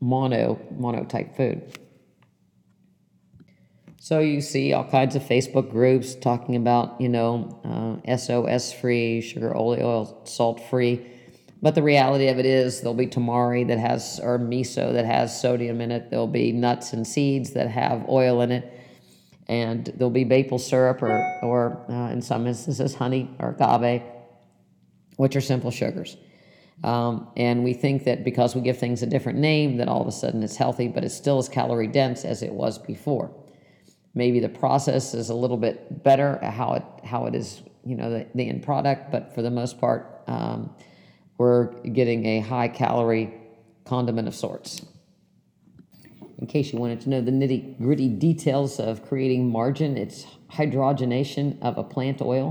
mono 0.02 0.60
mono 0.78 1.06
type 1.06 1.38
food. 1.38 1.80
So 4.02 4.20
you 4.20 4.42
see 4.42 4.74
all 4.74 4.84
kinds 4.84 5.16
of 5.16 5.24
Facebook 5.24 5.72
groups 5.72 6.16
talking 6.16 6.58
about, 6.58 7.00
you 7.00 7.08
know, 7.08 8.02
uh, 8.06 8.18
SOS 8.18 8.74
free, 8.74 9.22
sugar, 9.22 9.56
oil, 9.56 10.20
salt 10.26 10.60
free. 10.70 11.08
But 11.62 11.76
the 11.76 11.84
reality 11.84 12.28
of 12.28 12.40
it 12.40 12.46
is 12.46 12.82
there'll 12.82 12.96
be 12.96 13.08
tamari 13.08 13.68
that 13.68 13.78
has, 13.78 14.20
or 14.22 14.40
miso 14.40 14.94
that 14.94 15.06
has 15.06 15.40
sodium 15.40 15.80
in 15.80 15.92
it. 15.92 16.10
There'll 16.10 16.26
be 16.28 16.52
nuts 16.52 16.94
and 16.94 17.06
seeds 17.06 17.52
that 17.52 17.68
have 17.70 18.10
oil 18.10 18.42
in 18.42 18.52
it. 18.52 18.80
And 19.48 19.86
there'll 19.96 20.10
be 20.10 20.26
maple 20.26 20.60
syrup 20.60 21.04
or, 21.04 21.40
or 21.44 21.86
uh, 21.90 22.12
in 22.12 22.22
some 22.22 22.48
instances, 22.48 22.96
honey 22.96 23.30
or 23.40 23.56
agave, 23.60 24.02
which 25.18 25.36
are 25.36 25.42
simple 25.42 25.70
sugars. 25.72 26.18
Um, 26.84 27.28
and 27.38 27.64
we 27.64 27.74
think 27.74 28.06
that 28.06 28.24
because 28.24 28.56
we 28.56 28.62
give 28.62 28.80
things 28.80 29.04
a 29.04 29.06
different 29.06 29.38
name, 29.38 29.78
that 29.78 29.88
all 29.88 30.02
of 30.02 30.08
a 30.08 30.12
sudden 30.12 30.42
it's 30.42 30.56
healthy, 30.56 30.88
but 30.88 31.04
it 31.04 31.10
still 31.10 31.38
as 31.38 31.48
calorie 31.48 31.88
dense 31.88 32.26
as 32.26 32.42
it 32.42 32.52
was 32.52 32.80
before. 32.80 33.32
Maybe 34.16 34.40
the 34.40 34.50
process 34.50 35.14
is 35.14 35.30
a 35.30 35.36
little 35.36 35.58
bit 35.58 36.04
better 36.04 36.38
how 36.44 36.74
it 36.74 36.84
how 37.06 37.28
it 37.28 37.36
is, 37.36 37.62
you 37.86 37.96
know, 37.96 38.10
the, 38.10 38.28
the 38.34 38.50
end 38.50 38.64
product, 38.64 39.12
but 39.12 39.34
for 39.36 39.42
the 39.42 39.52
most 39.52 39.80
part, 39.80 40.24
um, 40.28 40.74
we're 41.42 41.66
getting 41.82 42.24
a 42.28 42.40
high 42.40 42.68
calorie 42.68 43.34
condiment 43.84 44.28
of 44.28 44.36
sorts. 44.36 44.86
In 46.38 46.46
case 46.46 46.72
you 46.72 46.78
wanted 46.78 47.02
to 47.02 47.10
know 47.10 47.20
the 47.20 47.32
nitty 47.32 47.80
gritty 47.80 48.10
details 48.10 48.80
of 48.80 49.04
creating 49.08 49.50
margarine, 49.50 49.98
it's 49.98 50.28
hydrogenation 50.52 51.60
of 51.64 51.80
a 51.80 51.84
plant 51.84 52.22
oil. 52.22 52.48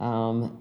Um, 0.00 0.60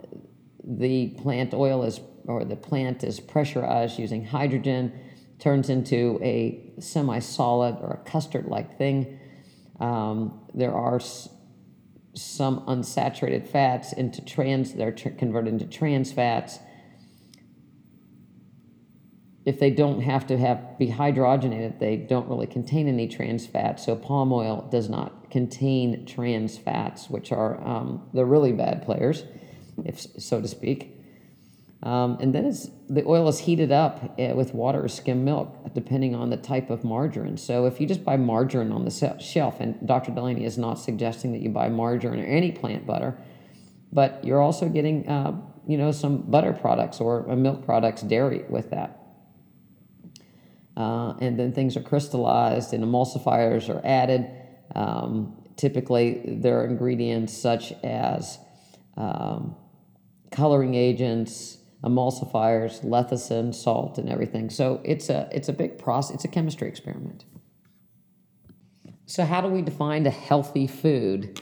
the 0.64 1.10
plant 1.22 1.54
oil 1.54 1.84
is 1.84 2.00
or 2.28 2.46
the 2.46 2.56
plant 2.56 3.04
is 3.04 3.20
pressurized 3.20 4.00
using 4.00 4.24
hydrogen, 4.24 4.94
turns 5.40 5.70
into 5.70 6.18
a 6.24 6.72
semi 6.80 7.20
solid 7.20 7.76
or 7.82 7.92
a 8.02 8.10
custard 8.10 8.46
like 8.46 8.78
thing. 8.78 9.20
Um, 9.82 10.48
there 10.54 10.74
are 10.74 10.98
s- 10.98 11.28
some 12.14 12.62
unsaturated 12.68 13.48
fats 13.48 13.92
into 13.92 14.24
trans, 14.24 14.74
they're 14.76 14.94
tr- 14.94 15.10
converted 15.10 15.52
into 15.54 15.66
trans 15.66 16.14
fats. 16.14 16.60
If 19.46 19.60
they 19.60 19.72
don't 19.72 20.02
have 20.02 20.28
to 20.28 20.38
have 20.38 20.78
be 20.78 20.88
hydrogenated, 20.88 21.80
they 21.80 21.96
don't 21.96 22.28
really 22.28 22.48
contain 22.48 22.88
any 22.88 23.08
trans 23.08 23.48
fats. 23.48 23.86
So 23.86 23.96
palm 23.96 24.32
oil 24.34 24.68
does 24.72 24.90
not 24.90 25.32
contain 25.32 26.06
trans 26.06 26.58
fats, 26.58 27.10
which 27.10 27.32
are 27.32 27.62
um, 27.66 28.08
the 28.14 28.26
really 28.26 28.52
bad 28.52 28.84
players, 28.84 29.24
if 29.86 30.00
so 30.00 30.42
to 30.42 30.48
speak. 30.48 31.00
Um, 31.82 32.18
and 32.20 32.36
then 32.36 32.54
the 32.90 33.06
oil 33.06 33.30
is 33.30 33.40
heated 33.40 33.72
up 33.72 34.16
uh, 34.20 34.34
with 34.36 34.54
water 34.54 34.84
or 34.84 34.90
skim 34.90 35.24
milk, 35.24 35.74
depending 35.74 36.14
on 36.14 36.30
the 36.30 36.36
type 36.36 36.70
of 36.70 36.84
margarine. 36.84 37.38
So 37.38 37.66
if 37.66 37.80
you 37.80 37.88
just 37.88 38.04
buy 38.04 38.18
margarine 38.18 38.74
on 38.74 38.84
the 38.84 39.18
shelf, 39.20 39.62
and 39.62 39.88
Dr. 39.88 40.12
Delaney 40.12 40.44
is 40.44 40.58
not 40.58 40.74
suggesting 40.74 41.32
that 41.32 41.42
you 41.42 41.50
buy 41.50 41.70
margarine 41.70 42.20
or 42.20 42.26
any 42.26 42.52
plant 42.52 42.86
butter, 42.86 43.18
but 43.94 44.24
you're 44.26 44.42
also 44.42 44.68
getting, 44.68 45.08
uh, 45.08 45.40
you 45.68 45.78
know, 45.78 45.94
some 45.94 46.24
butter 46.24 46.52
products 46.52 47.00
or 47.00 47.30
uh, 47.32 47.36
milk 47.36 47.64
products, 47.64 48.02
dairy 48.02 48.44
with 48.50 48.72
that. 48.72 48.99
Uh, 50.80 51.14
and 51.20 51.38
then 51.38 51.52
things 51.52 51.76
are 51.76 51.82
crystallized 51.82 52.74
and 52.74 52.82
emulsifiers 52.86 53.68
are 53.68 53.86
added. 53.86 54.32
Um, 54.74 55.44
typically, 55.58 56.22
there 56.26 56.62
are 56.62 56.66
ingredients 56.66 57.38
such 57.38 57.74
as 57.84 58.40
um, 58.96 59.58
coloring 60.32 60.76
agents, 60.76 61.58
emulsifiers, 61.84 62.82
lecithin, 62.86 63.54
salt, 63.54 63.98
and 63.98 64.10
everything. 64.10 64.50
So 64.50 64.80
it's 64.86 65.10
a 65.10 65.28
it's 65.34 65.50
a 65.50 65.54
big 65.54 65.78
process. 65.78 66.16
It's 66.16 66.26
a 66.26 66.30
chemistry 66.30 66.70
experiment. 66.70 67.26
So 69.06 69.26
how 69.26 69.42
do 69.42 69.50
we 69.50 69.62
define 69.62 70.06
a 70.06 70.12
healthy 70.12 70.66
food? 70.66 71.42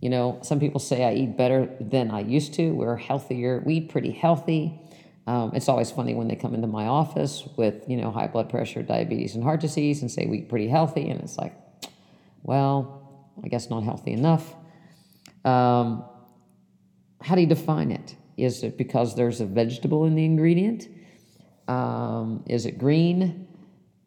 You 0.00 0.08
know, 0.08 0.38
some 0.42 0.58
people 0.58 0.80
say 0.80 1.04
I 1.04 1.12
eat 1.14 1.36
better 1.36 1.68
than 1.78 2.10
I 2.10 2.20
used 2.20 2.54
to. 2.54 2.70
We're 2.70 2.96
healthier. 2.96 3.62
We 3.66 3.74
eat 3.74 3.90
pretty 3.90 4.12
healthy. 4.12 4.80
Um, 5.26 5.52
it's 5.54 5.68
always 5.68 5.90
funny 5.90 6.14
when 6.14 6.26
they 6.26 6.34
come 6.34 6.54
into 6.54 6.66
my 6.66 6.86
office 6.86 7.46
with 7.56 7.88
you 7.88 7.96
know 7.96 8.10
high 8.10 8.26
blood 8.26 8.50
pressure, 8.50 8.82
diabetes, 8.82 9.34
and 9.34 9.44
heart 9.44 9.60
disease, 9.60 10.02
and 10.02 10.10
say 10.10 10.26
we 10.26 10.42
pretty 10.42 10.68
healthy, 10.68 11.08
and 11.08 11.20
it's 11.20 11.38
like, 11.38 11.54
well, 12.42 13.30
I 13.42 13.48
guess 13.48 13.70
not 13.70 13.84
healthy 13.84 14.12
enough. 14.12 14.54
Um, 15.44 16.04
how 17.20 17.34
do 17.34 17.40
you 17.40 17.46
define 17.46 17.92
it? 17.92 18.16
Is 18.36 18.64
it 18.64 18.76
because 18.76 19.14
there's 19.14 19.40
a 19.40 19.46
vegetable 19.46 20.04
in 20.06 20.14
the 20.14 20.24
ingredient? 20.24 20.88
Um, 21.68 22.44
is 22.48 22.66
it 22.66 22.78
green? 22.78 23.46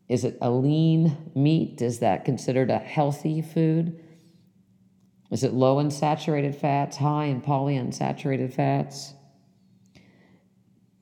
Is 0.10 0.24
it 0.24 0.38
a 0.42 0.50
lean 0.50 1.32
meat? 1.34 1.82
Is 1.82 2.00
that 2.00 2.26
considered 2.26 2.70
a 2.70 2.78
healthy 2.78 3.42
food? 3.42 4.02
Is 5.32 5.44
it 5.44 5.54
low 5.54 5.80
in 5.80 5.90
saturated 5.90 6.56
fats, 6.56 6.98
high 6.98 7.26
in 7.26 7.42
polyunsaturated 7.42 8.54
fats? 8.54 9.14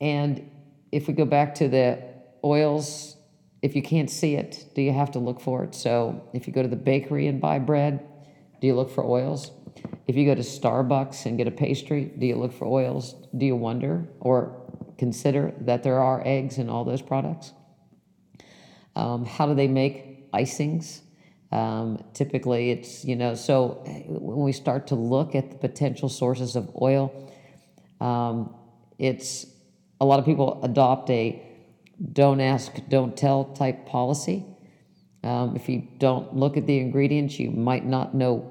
And 0.04 0.50
if 0.92 1.08
we 1.08 1.14
go 1.14 1.24
back 1.24 1.54
to 1.56 1.68
the 1.68 1.98
oils, 2.44 3.16
if 3.62 3.74
you 3.74 3.80
can't 3.80 4.10
see 4.10 4.34
it, 4.34 4.66
do 4.74 4.82
you 4.82 4.92
have 4.92 5.12
to 5.12 5.18
look 5.18 5.40
for 5.40 5.64
it? 5.64 5.74
So 5.74 6.28
if 6.34 6.46
you 6.46 6.52
go 6.52 6.60
to 6.60 6.68
the 6.68 6.76
bakery 6.76 7.26
and 7.26 7.40
buy 7.40 7.58
bread, 7.58 8.06
do 8.60 8.66
you 8.66 8.74
look 8.74 8.90
for 8.90 9.02
oils? 9.02 9.50
If 10.06 10.14
you 10.14 10.26
go 10.26 10.34
to 10.34 10.42
Starbucks 10.42 11.24
and 11.24 11.38
get 11.38 11.48
a 11.48 11.50
pastry, 11.50 12.12
do 12.18 12.26
you 12.26 12.36
look 12.36 12.52
for 12.52 12.66
oils? 12.66 13.14
Do 13.34 13.46
you 13.46 13.56
wonder 13.56 14.06
or 14.20 14.70
consider 14.98 15.54
that 15.62 15.82
there 15.82 16.00
are 16.00 16.22
eggs 16.26 16.58
in 16.58 16.68
all 16.68 16.84
those 16.84 17.00
products? 17.00 17.54
Um, 18.94 19.24
how 19.24 19.46
do 19.46 19.54
they 19.54 19.68
make 19.68 20.30
icings? 20.32 21.00
Um, 21.50 22.04
typically, 22.12 22.72
it's, 22.72 23.06
you 23.06 23.16
know, 23.16 23.34
so 23.34 23.82
when 24.06 24.44
we 24.44 24.52
start 24.52 24.88
to 24.88 24.96
look 24.96 25.34
at 25.34 25.50
the 25.50 25.56
potential 25.56 26.10
sources 26.10 26.56
of 26.56 26.70
oil, 26.82 27.32
um, 28.02 28.54
it's 28.98 29.46
a 30.00 30.04
lot 30.04 30.18
of 30.18 30.24
people 30.24 30.60
adopt 30.62 31.10
a 31.10 31.40
don't 32.12 32.40
ask, 32.40 32.72
don't 32.88 33.16
tell 33.16 33.44
type 33.44 33.86
policy. 33.86 34.44
Um, 35.22 35.56
if 35.56 35.68
you 35.68 35.88
don't 35.98 36.34
look 36.34 36.56
at 36.56 36.66
the 36.66 36.78
ingredients, 36.78 37.38
you 37.38 37.50
might 37.50 37.86
not 37.86 38.14
know 38.14 38.50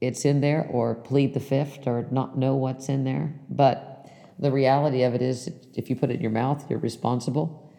it's 0.00 0.24
in 0.24 0.40
there 0.40 0.66
or 0.70 0.94
plead 0.94 1.34
the 1.34 1.40
fifth 1.40 1.86
or 1.86 2.06
not 2.10 2.36
know 2.36 2.56
what's 2.56 2.88
in 2.88 3.04
there. 3.04 3.34
But 3.48 4.10
the 4.38 4.50
reality 4.50 5.02
of 5.02 5.14
it 5.14 5.22
is, 5.22 5.50
if 5.74 5.88
you 5.88 5.96
put 5.96 6.10
it 6.10 6.16
in 6.16 6.20
your 6.20 6.30
mouth, 6.30 6.64
you're 6.68 6.78
responsible. 6.78 7.70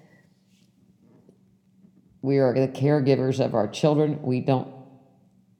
We 2.21 2.37
are 2.37 2.53
the 2.53 2.67
caregivers 2.67 3.43
of 3.43 3.55
our 3.55 3.67
children. 3.67 4.21
We 4.21 4.41
don't 4.41 4.67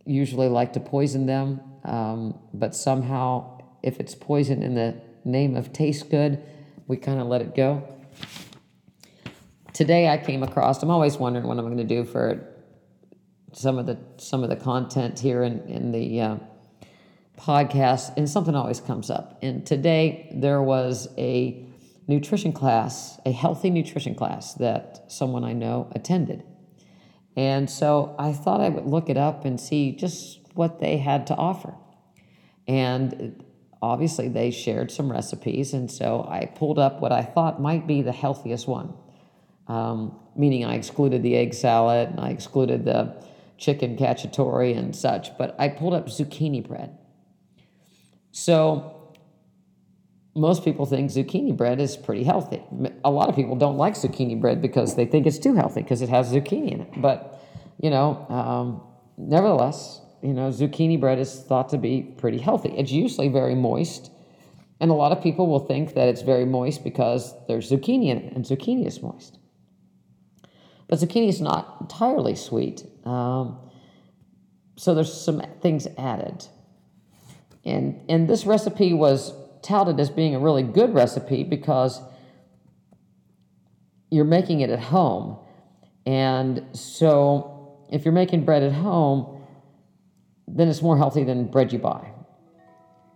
usually 0.05 0.47
like 0.47 0.73
to 0.73 0.79
poison 0.79 1.25
them, 1.25 1.59
um, 1.83 2.39
but 2.53 2.75
somehow, 2.75 3.59
if 3.81 3.99
it's 3.99 4.13
poison 4.13 4.61
in 4.61 4.75
the 4.75 5.01
name 5.25 5.55
of 5.55 5.73
taste 5.73 6.09
good, 6.09 6.43
we 6.91 6.97
kind 6.97 7.21
of 7.21 7.27
let 7.27 7.41
it 7.41 7.55
go. 7.55 7.81
Today, 9.71 10.09
I 10.09 10.17
came 10.17 10.43
across. 10.43 10.83
I'm 10.83 10.89
always 10.89 11.15
wondering 11.15 11.47
what 11.47 11.57
I'm 11.57 11.63
going 11.63 11.77
to 11.77 11.85
do 11.85 12.03
for 12.03 12.45
some 13.53 13.79
of 13.79 13.85
the 13.85 13.97
some 14.17 14.43
of 14.43 14.49
the 14.49 14.57
content 14.57 15.17
here 15.17 15.41
in 15.41 15.61
in 15.69 15.93
the 15.93 16.19
uh, 16.19 16.35
podcast, 17.39 18.17
and 18.17 18.29
something 18.29 18.55
always 18.55 18.81
comes 18.81 19.09
up. 19.09 19.39
And 19.41 19.65
today 19.65 20.35
there 20.35 20.61
was 20.61 21.07
a 21.17 21.65
nutrition 22.09 22.51
class, 22.51 23.17
a 23.25 23.31
healthy 23.31 23.69
nutrition 23.69 24.13
class 24.13 24.55
that 24.55 25.05
someone 25.07 25.45
I 25.45 25.53
know 25.53 25.89
attended. 25.95 26.43
And 27.37 27.69
so 27.69 28.13
I 28.19 28.33
thought 28.33 28.59
I 28.59 28.67
would 28.67 28.85
look 28.85 29.09
it 29.09 29.15
up 29.15 29.45
and 29.45 29.61
see 29.61 29.93
just 29.93 30.41
what 30.55 30.81
they 30.81 30.97
had 30.97 31.27
to 31.27 31.35
offer. 31.35 31.73
And 32.67 33.45
obviously 33.81 34.27
they 34.27 34.51
shared 34.51 34.91
some 34.91 35.11
recipes, 35.11 35.73
and 35.73 35.89
so 35.89 36.25
I 36.29 36.45
pulled 36.45 36.79
up 36.79 37.01
what 37.01 37.11
I 37.11 37.23
thought 37.23 37.61
might 37.61 37.87
be 37.87 38.01
the 38.01 38.11
healthiest 38.11 38.67
one. 38.67 38.93
Um, 39.67 40.19
meaning 40.35 40.65
I 40.65 40.75
excluded 40.75 41.23
the 41.23 41.35
egg 41.35 41.53
salad 41.53 42.09
and 42.09 42.19
I 42.19 42.29
excluded 42.29 42.83
the 42.85 43.15
chicken 43.57 43.95
cacciatore 43.95 44.77
and 44.77 44.95
such, 44.95 45.37
but 45.37 45.55
I 45.59 45.69
pulled 45.69 45.93
up 45.93 46.07
zucchini 46.07 46.67
bread. 46.67 46.97
So 48.31 49.13
most 50.35 50.63
people 50.63 50.85
think 50.85 51.11
zucchini 51.11 51.55
bread 51.55 51.79
is 51.79 51.95
pretty 51.97 52.23
healthy. 52.23 52.63
A 53.03 53.11
lot 53.11 53.29
of 53.29 53.35
people 53.35 53.55
don't 53.55 53.77
like 53.77 53.93
zucchini 53.93 54.39
bread 54.39 54.61
because 54.61 54.95
they 54.95 55.05
think 55.05 55.27
it's 55.27 55.39
too 55.39 55.55
healthy 55.55 55.83
because 55.83 56.01
it 56.01 56.09
has 56.09 56.31
zucchini 56.31 56.71
in 56.71 56.81
it. 56.81 57.01
But, 57.01 57.39
you 57.81 57.89
know, 57.89 58.25
um, 58.29 58.81
nevertheless, 59.17 60.01
you 60.21 60.33
know, 60.33 60.49
zucchini 60.49 60.99
bread 60.99 61.19
is 61.19 61.41
thought 61.41 61.69
to 61.69 61.77
be 61.77 62.01
pretty 62.17 62.37
healthy. 62.37 62.69
It's 62.69 62.91
usually 62.91 63.27
very 63.27 63.55
moist. 63.55 64.11
And 64.79 64.89
a 64.89 64.95
lot 64.95 65.11
of 65.11 65.21
people 65.21 65.47
will 65.47 65.59
think 65.59 65.93
that 65.93 66.07
it's 66.07 66.21
very 66.21 66.45
moist 66.45 66.83
because 66.83 67.33
there's 67.47 67.69
zucchini 67.69 68.09
in 68.09 68.17
it, 68.17 68.33
and 68.33 68.45
zucchini 68.45 68.85
is 68.87 69.01
moist. 69.01 69.37
But 70.87 70.99
zucchini 70.99 71.29
is 71.29 71.39
not 71.39 71.77
entirely 71.81 72.35
sweet. 72.35 72.83
Um, 73.05 73.59
so 74.75 74.93
there's 74.93 75.13
some 75.13 75.41
things 75.61 75.87
added. 75.97 76.45
And, 77.63 78.01
and 78.09 78.27
this 78.27 78.45
recipe 78.45 78.93
was 78.93 79.33
touted 79.61 79.99
as 79.99 80.09
being 80.09 80.33
a 80.33 80.39
really 80.39 80.63
good 80.63 80.93
recipe 80.93 81.43
because 81.43 82.01
you're 84.09 84.25
making 84.25 84.61
it 84.61 84.69
at 84.69 84.79
home. 84.79 85.37
And 86.05 86.65
so 86.73 87.85
if 87.91 88.03
you're 88.03 88.13
making 88.13 88.45
bread 88.45 88.63
at 88.63 88.71
home, 88.71 89.30
then 90.55 90.67
it's 90.67 90.81
more 90.81 90.97
healthy 90.97 91.23
than 91.23 91.45
bread 91.45 91.71
you 91.71 91.79
buy. 91.79 92.11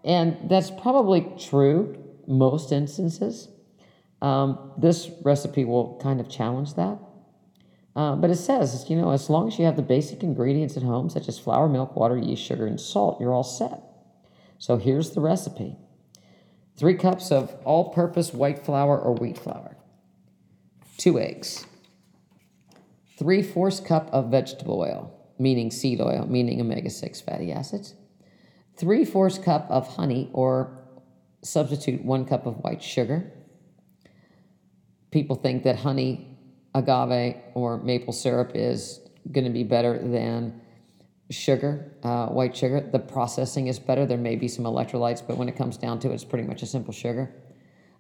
And 0.04 0.38
that's 0.50 0.70
probably 0.70 1.28
true 1.40 1.98
most 2.28 2.72
instances. 2.72 3.50
Um, 4.22 4.72
this 4.78 5.10
recipe 5.24 5.66
will 5.66 6.00
kind 6.02 6.20
of 6.20 6.30
challenge 6.30 6.76
that. 6.76 7.00
Uh, 7.96 8.16
but 8.16 8.30
it 8.30 8.36
says, 8.36 8.86
you 8.90 8.96
know, 8.96 9.12
as 9.12 9.30
long 9.30 9.48
as 9.48 9.58
you 9.58 9.66
have 9.66 9.78
the 9.78 9.82
basic 9.82 10.22
ingredients 10.22 10.76
at 10.76 10.84
home, 10.84 11.10
such 11.10 11.28
as 11.30 11.40
flour, 11.40 11.70
milk, 11.70 11.96
water, 11.96 12.18
yeast, 12.18 12.44
sugar, 12.44 12.68
and 12.68 12.80
salt, 12.80 13.22
you're 13.22 13.34
all 13.34 13.44
set. 13.44 13.82
So 14.58 14.78
here's 14.78 15.12
the 15.12 15.22
recipe 15.22 15.78
three 16.78 16.96
cups 16.96 17.32
of 17.32 17.56
all 17.64 17.94
purpose 17.94 18.34
white 18.34 18.66
flour 18.66 19.00
or 19.00 19.14
wheat 19.14 19.38
flour, 19.38 19.78
two 20.98 21.18
eggs, 21.18 21.66
three 23.18 23.42
fourths 23.42 23.80
cup 23.80 24.10
of 24.12 24.30
vegetable 24.30 24.82
oil, 24.82 25.15
meaning 25.38 25.72
seed 25.72 26.02
oil, 26.02 26.26
meaning 26.28 26.62
omega 26.62 26.90
6 26.90 27.22
fatty 27.22 27.52
acids, 27.52 27.94
three 28.78 29.06
fourths 29.06 29.38
cup 29.38 29.68
of 29.70 29.88
honey 29.96 30.30
or 30.34 30.82
substitute 31.42 32.04
one 32.04 32.26
cup 32.26 32.46
of 32.46 32.56
white 32.64 32.82
sugar. 32.82 33.32
People 35.12 35.36
think 35.36 35.64
that 35.64 35.78
honey 35.78 36.38
agave 36.74 37.38
or 37.54 37.78
maple 37.82 38.14
syrup 38.14 38.52
is 38.54 39.00
going 39.32 39.46
to 39.46 39.52
be 39.52 39.64
better 39.64 39.98
than 39.98 40.62
sugar, 41.32 41.92
uh, 42.04 42.28
white 42.28 42.56
sugar. 42.56 42.82
The 42.82 43.00
processing 43.00 43.68
is 43.68 43.80
better. 43.80 44.06
There 44.06 44.18
may 44.18 44.36
be 44.36 44.48
some 44.48 44.66
electrolytes, 44.66 45.26
but 45.26 45.38
when 45.38 45.50
it 45.50 45.56
comes 45.56 45.78
down 45.78 46.00
to 46.00 46.12
it, 46.12 46.14
it's 46.14 46.24
pretty 46.24 46.48
much 46.48 46.62
a 46.62 46.66
simple 46.66 46.94
sugar. 46.94 47.34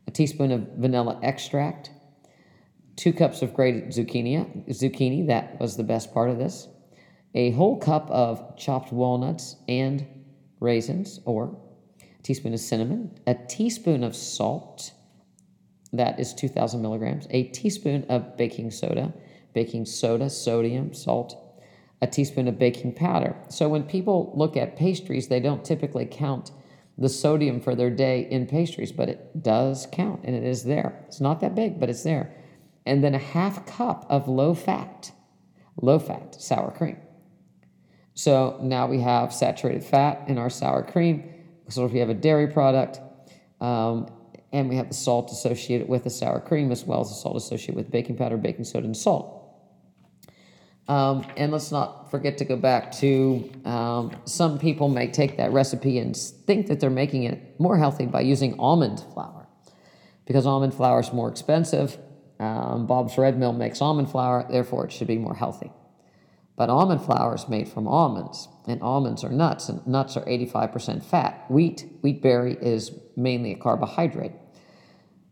A 0.08 0.12
teaspoon 0.12 0.51
of 0.51 0.68
vanilla 0.77 1.20
extract, 1.24 1.89
two 2.96 3.13
cups 3.13 3.42
of 3.42 3.54
grated 3.54 3.88
zucchini. 3.88 4.68
Zucchini, 4.70 5.27
that 5.27 5.60
was 5.60 5.77
the 5.77 5.84
best 5.84 6.13
part 6.13 6.30
of 6.30 6.38
this. 6.38 6.68
A 7.36 7.51
whole 7.51 7.77
cup 7.77 8.10
of 8.10 8.56
chopped 8.56 8.94
walnuts 8.94 9.58
and 9.68 10.08
raisins, 10.62 11.20
or 11.25 11.58
a 12.01 12.24
teaspoon 12.24 12.54
of 12.54 12.62
cinnamon, 12.62 13.20
a 13.27 13.36
teaspoon 13.36 14.06
of 14.06 14.15
salt, 14.15 14.94
that 15.92 16.18
is 16.18 16.34
2,000 16.34 16.82
milligrams. 16.82 17.27
A 17.32 17.44
teaspoon 17.44 18.06
of 18.08 18.38
baking 18.38 18.72
soda, 18.72 19.13
baking 19.54 19.86
soda, 19.86 20.30
sodium, 20.30 20.94
salt, 20.94 21.38
a 22.01 22.08
teaspoon 22.08 22.48
of 22.48 22.58
baking 22.58 22.94
powder. 22.94 23.36
So 23.50 23.68
when 23.68 23.84
people 23.84 24.32
look 24.34 24.56
at 24.56 24.77
pastries, 24.77 25.27
they 25.27 25.42
don't 25.42 25.65
typically 25.65 26.06
count 26.06 26.51
the 26.98 27.10
sodium 27.10 27.60
for 27.60 27.75
their 27.75 27.89
day 27.89 28.27
in 28.32 28.48
pastries, 28.48 28.94
but 28.94 29.10
it 29.10 29.44
does 29.44 29.88
count 29.92 30.22
and 30.24 30.38
it 30.38 30.44
is 30.44 30.63
there. 30.63 31.04
It's 31.08 31.20
not 31.20 31.42
that 31.42 31.54
big, 31.54 31.82
but 31.82 31.89
it's 31.89 32.04
there. 32.04 32.34
And 32.86 33.04
then 33.04 33.13
a 33.13 33.20
half 33.20 33.65
cup 33.65 34.06
of 34.10 34.30
low 34.30 34.54
fat, 34.54 35.12
low 35.82 36.00
fat 36.00 36.36
sour 36.42 36.72
cream. 36.72 36.98
So 38.15 38.58
now 38.62 38.88
we 38.88 39.01
have 39.01 39.34
saturated 39.34 39.84
fat 39.84 40.23
in 40.28 40.38
our 40.38 40.49
sour 40.49 40.84
cream. 40.84 41.32
So 41.69 41.86
if 41.86 41.93
you 41.93 41.99
have 41.99 42.10
a 42.10 42.13
dairy 42.13 42.47
product, 42.47 42.99
um, 43.62 44.10
and 44.51 44.69
we 44.69 44.78
have 44.78 44.88
the 44.88 44.93
salt 44.93 45.32
associated 45.32 45.89
with 45.89 46.06
the 46.06 46.10
sour 46.10 46.39
cream 46.39 46.71
as 46.71 46.86
well 46.86 47.01
as 47.01 47.10
the 47.10 47.15
salt 47.15 47.36
associated 47.36 47.75
with 47.75 47.91
baking 47.91 48.15
powder, 48.15 48.38
baking 48.38 48.63
soda, 48.63 48.86
and 48.86 48.95
salt. 48.95 49.43
Um, 50.88 51.25
and 51.36 51.51
let's 51.51 51.71
not 51.71 52.10
forget 52.12 52.38
to 52.38 52.45
go 52.45 52.56
back 52.56 52.91
to 52.93 53.51
um, 53.65 54.15
some 54.25 54.60
people 54.60 54.88
may 54.88 55.08
take 55.08 55.38
that 55.38 55.51
recipe 55.51 55.97
and 55.97 56.15
think 56.15 56.67
that 56.67 56.80
they're 56.80 56.89
making 56.89 57.23
it 57.23 57.60
more 57.60 57.78
healthy 57.78 58.06
by 58.06 58.21
using 58.21 58.58
almond 58.60 59.04
flour 59.13 59.47
because 60.25 60.45
almond 60.45 60.73
flour 60.73 60.99
is 60.99 61.12
more 61.12 61.30
expensive. 61.30 61.97
Um, 62.39 62.86
Bob's 62.86 63.17
Red 63.17 63.38
Mill 63.38 63.54
makes 63.54 63.82
almond 63.82 64.12
flour, 64.12 64.45
therefore, 64.49 64.86
it 64.86 64.91
should 64.91 65.08
be 65.08 65.17
more 65.17 65.36
healthy. 65.36 65.71
But 66.58 66.70
almond 66.70 67.02
flour 67.02 67.36
is 67.36 67.50
made 67.50 67.68
from 67.68 67.88
almonds, 67.88 68.48
and 68.65 68.82
almonds 68.82 69.24
are 69.24 69.32
nuts, 69.32 69.68
and 69.68 69.86
nuts 69.86 70.15
are 70.15 70.26
85% 70.26 71.04
fat. 71.04 71.46
Wheat, 71.50 71.86
wheat 72.02 72.22
berry, 72.22 72.58
is 72.62 72.91
mainly 73.18 73.52
a 73.52 73.58
carbohydrate. 73.58 74.32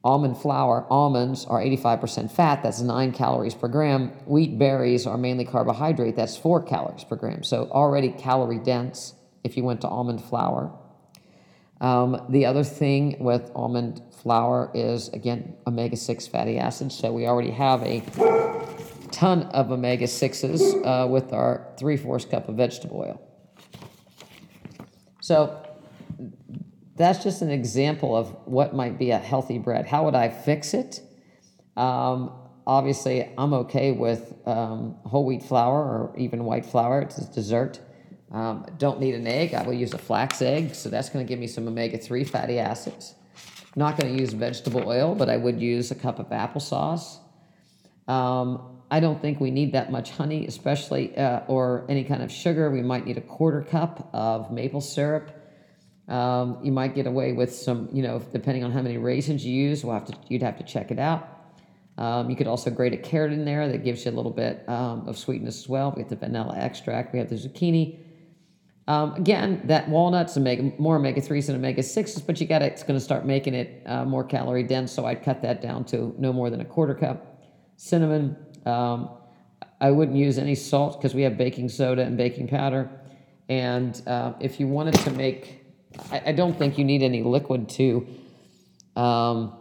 Almond 0.04 0.38
flour, 0.38 0.86
almonds 0.90 1.46
are 1.46 1.62
85% 1.62 2.30
fat, 2.30 2.62
that's 2.62 2.82
9 2.82 3.14
calories 3.14 3.56
per 3.56 3.70
gram. 3.70 4.10
Wheat 4.26 4.60
berries 4.60 5.08
are 5.08 5.18
mainly 5.18 5.46
carbohydrate, 5.46 6.18
that's 6.18 6.36
4 6.36 6.64
calories 6.64 7.06
per 7.06 7.16
gram. 7.16 7.42
So 7.44 7.70
already 7.72 8.10
calorie 8.10 8.60
dense 8.60 9.14
if 9.46 9.56
you 9.56 9.64
went 9.64 9.80
to 9.82 9.88
almond 9.88 10.22
flour. 10.22 10.78
Um, 11.80 12.26
the 12.30 12.46
other 12.46 12.66
thing 12.66 13.18
with 13.20 13.50
almond 13.56 14.02
flour 14.22 14.72
is, 14.74 15.08
again, 15.10 15.56
omega 15.66 15.96
6 15.96 16.28
fatty 16.28 16.58
acids. 16.58 16.98
So 16.98 17.14
we 17.14 17.26
already 17.26 17.52
have 17.52 17.82
a 17.84 18.02
ton 19.14 19.44
of 19.44 19.72
omega 19.72 20.06
6s 20.06 20.86
uh, 20.86 21.08
with 21.08 21.32
our 21.32 21.68
3 21.78 21.98
fourths 21.98 22.26
cup 22.26 22.50
of 22.50 22.56
vegetable 22.56 23.00
oil. 23.00 23.22
So 25.22 25.66
that's 26.96 27.24
just 27.24 27.42
an 27.42 27.50
example 27.50 28.16
of 28.16 28.28
what 28.46 28.76
might 28.76 29.00
be 29.00 29.12
a 29.12 29.18
healthy 29.18 29.58
bread. 29.58 29.86
How 29.86 30.04
would 30.06 30.16
I 30.16 30.30
fix 30.30 30.74
it? 30.74 31.00
Um, 31.78 32.32
obviously, 32.68 33.32
I'm 33.38 33.54
okay 33.54 33.92
with 33.92 34.34
um, 34.46 34.98
whole 35.06 35.26
wheat 35.26 35.44
flour 35.44 35.76
or 35.76 36.14
even 36.18 36.44
white 36.44 36.66
flour. 36.66 37.02
It's 37.02 37.18
a 37.18 37.34
dessert. 37.34 37.80
Um, 38.32 38.66
don't 38.78 39.00
need 39.00 39.16
an 39.16 39.28
egg. 39.28 39.54
I 39.54 39.64
will 39.64 39.74
use 39.74 39.94
a 39.94 39.98
flax 39.98 40.42
egg, 40.42 40.74
so 40.76 40.90
that's 40.90 41.10
going 41.10 41.26
to 41.26 41.30
give 41.30 41.40
me 41.40 41.48
some 41.48 41.68
omega 41.68 41.98
3 41.98 42.24
fatty 42.24 42.60
acids. 42.60 43.16
Not 43.76 43.98
going 43.98 44.16
to 44.16 44.20
use 44.20 44.34
vegetable 44.34 44.88
oil, 44.88 45.16
but 45.16 45.30
I 45.30 45.38
would 45.38 45.62
use 45.62 45.92
a 45.92 45.96
cup 45.96 46.20
of 46.20 46.30
applesauce. 46.30 47.20
Um, 48.08 48.82
I 48.92 49.00
don't 49.00 49.22
think 49.22 49.40
we 49.40 49.52
need 49.52 49.74
that 49.74 49.92
much 49.92 50.12
honey, 50.12 50.46
especially, 50.46 51.18
uh, 51.18 51.42
or 51.48 51.86
any 51.90 52.04
kind 52.04 52.22
of 52.22 52.32
sugar. 52.32 52.70
We 52.70 52.82
might 52.82 53.06
need 53.06 53.18
a 53.18 53.22
quarter 53.22 53.62
cup 53.62 54.10
of 54.14 54.52
maple 54.52 54.82
syrup 54.82 55.32
um, 56.08 56.58
you 56.62 56.72
might 56.72 56.96
get 56.96 57.08
away 57.08 57.32
with 57.34 57.54
some, 57.54 57.88
you 57.94 58.04
know, 58.04 58.20
depending 58.20 58.64
on 58.64 58.72
how 58.72 58.82
many 58.82 58.98
raisins 58.98 59.46
you 59.46 59.54
use, 59.54 59.86
we'll 59.86 59.94
have 59.94 60.06
to, 60.06 60.14
you'd 60.28 60.44
have 60.44 60.58
to 60.58 60.64
check 60.64 60.92
it 60.92 61.00
out. 61.00 61.30
Um, 61.98 62.30
you 62.30 62.36
could 62.36 62.48
also 62.48 62.70
grate 62.70 62.94
a 62.94 62.98
carrot 62.98 63.32
in 63.32 63.46
there 63.46 63.68
that 63.70 63.84
gives 63.84 64.04
you 64.04 64.12
a 64.12 64.14
little 64.14 64.32
bit 64.32 64.68
um, 64.68 65.08
of 65.08 65.18
sweetness 65.18 65.60
as 65.60 65.70
well. 65.70 65.94
We 65.96 66.02
have 66.02 66.10
the 66.10 66.16
vanilla 66.16 66.58
extract, 66.58 67.14
we 67.14 67.20
have 67.20 67.30
the 67.30 67.36
zucchini. 67.36 68.00
Um, 68.86 69.14
again, 69.14 69.62
that 69.66 69.88
walnuts 69.88 70.36
omega 70.36 70.74
more 70.78 70.98
omega 70.98 71.22
threes 71.22 71.48
than 71.48 71.56
omega 71.56 71.82
sixes, 71.82 72.22
but 72.22 72.42
you 72.42 72.48
got 72.48 72.62
it's 72.62 72.84
going 72.84 73.00
to 73.00 73.04
start 73.04 73.26
making 73.26 73.54
it 73.54 73.82
uh, 73.86 74.04
more 74.04 74.26
calorie 74.26 74.64
dense. 74.64 74.92
So 74.92 75.06
I'd 75.06 75.24
cut 75.24 75.42
that 75.44 75.62
down 75.62 75.86
to 75.86 76.14
no 76.18 76.34
more 76.34 76.50
than 76.50 76.60
a 76.60 76.66
quarter 76.66 76.94
cup. 76.94 77.42
Cinnamon. 77.78 78.36
Um, 78.66 79.10
I 79.80 79.92
wouldn't 79.92 80.18
use 80.18 80.38
any 80.38 80.56
salt 80.56 81.00
because 81.00 81.14
we 81.14 81.24
have 81.24 81.38
baking 81.38 81.70
soda 81.70 82.04
and 82.04 82.18
baking 82.18 82.48
powder. 82.48 82.90
And 83.50 84.02
uh, 84.08 84.34
if 84.40 84.60
you 84.60 84.68
wanted 84.68 84.96
to 84.96 85.12
make 85.12 85.64
I, 86.12 86.22
I 86.28 86.32
don't 86.32 86.58
think 86.58 86.78
you 86.78 86.86
need 86.86 87.02
any 87.02 87.24
liquid 87.24 87.70
to 87.70 88.08
um, 88.96 89.54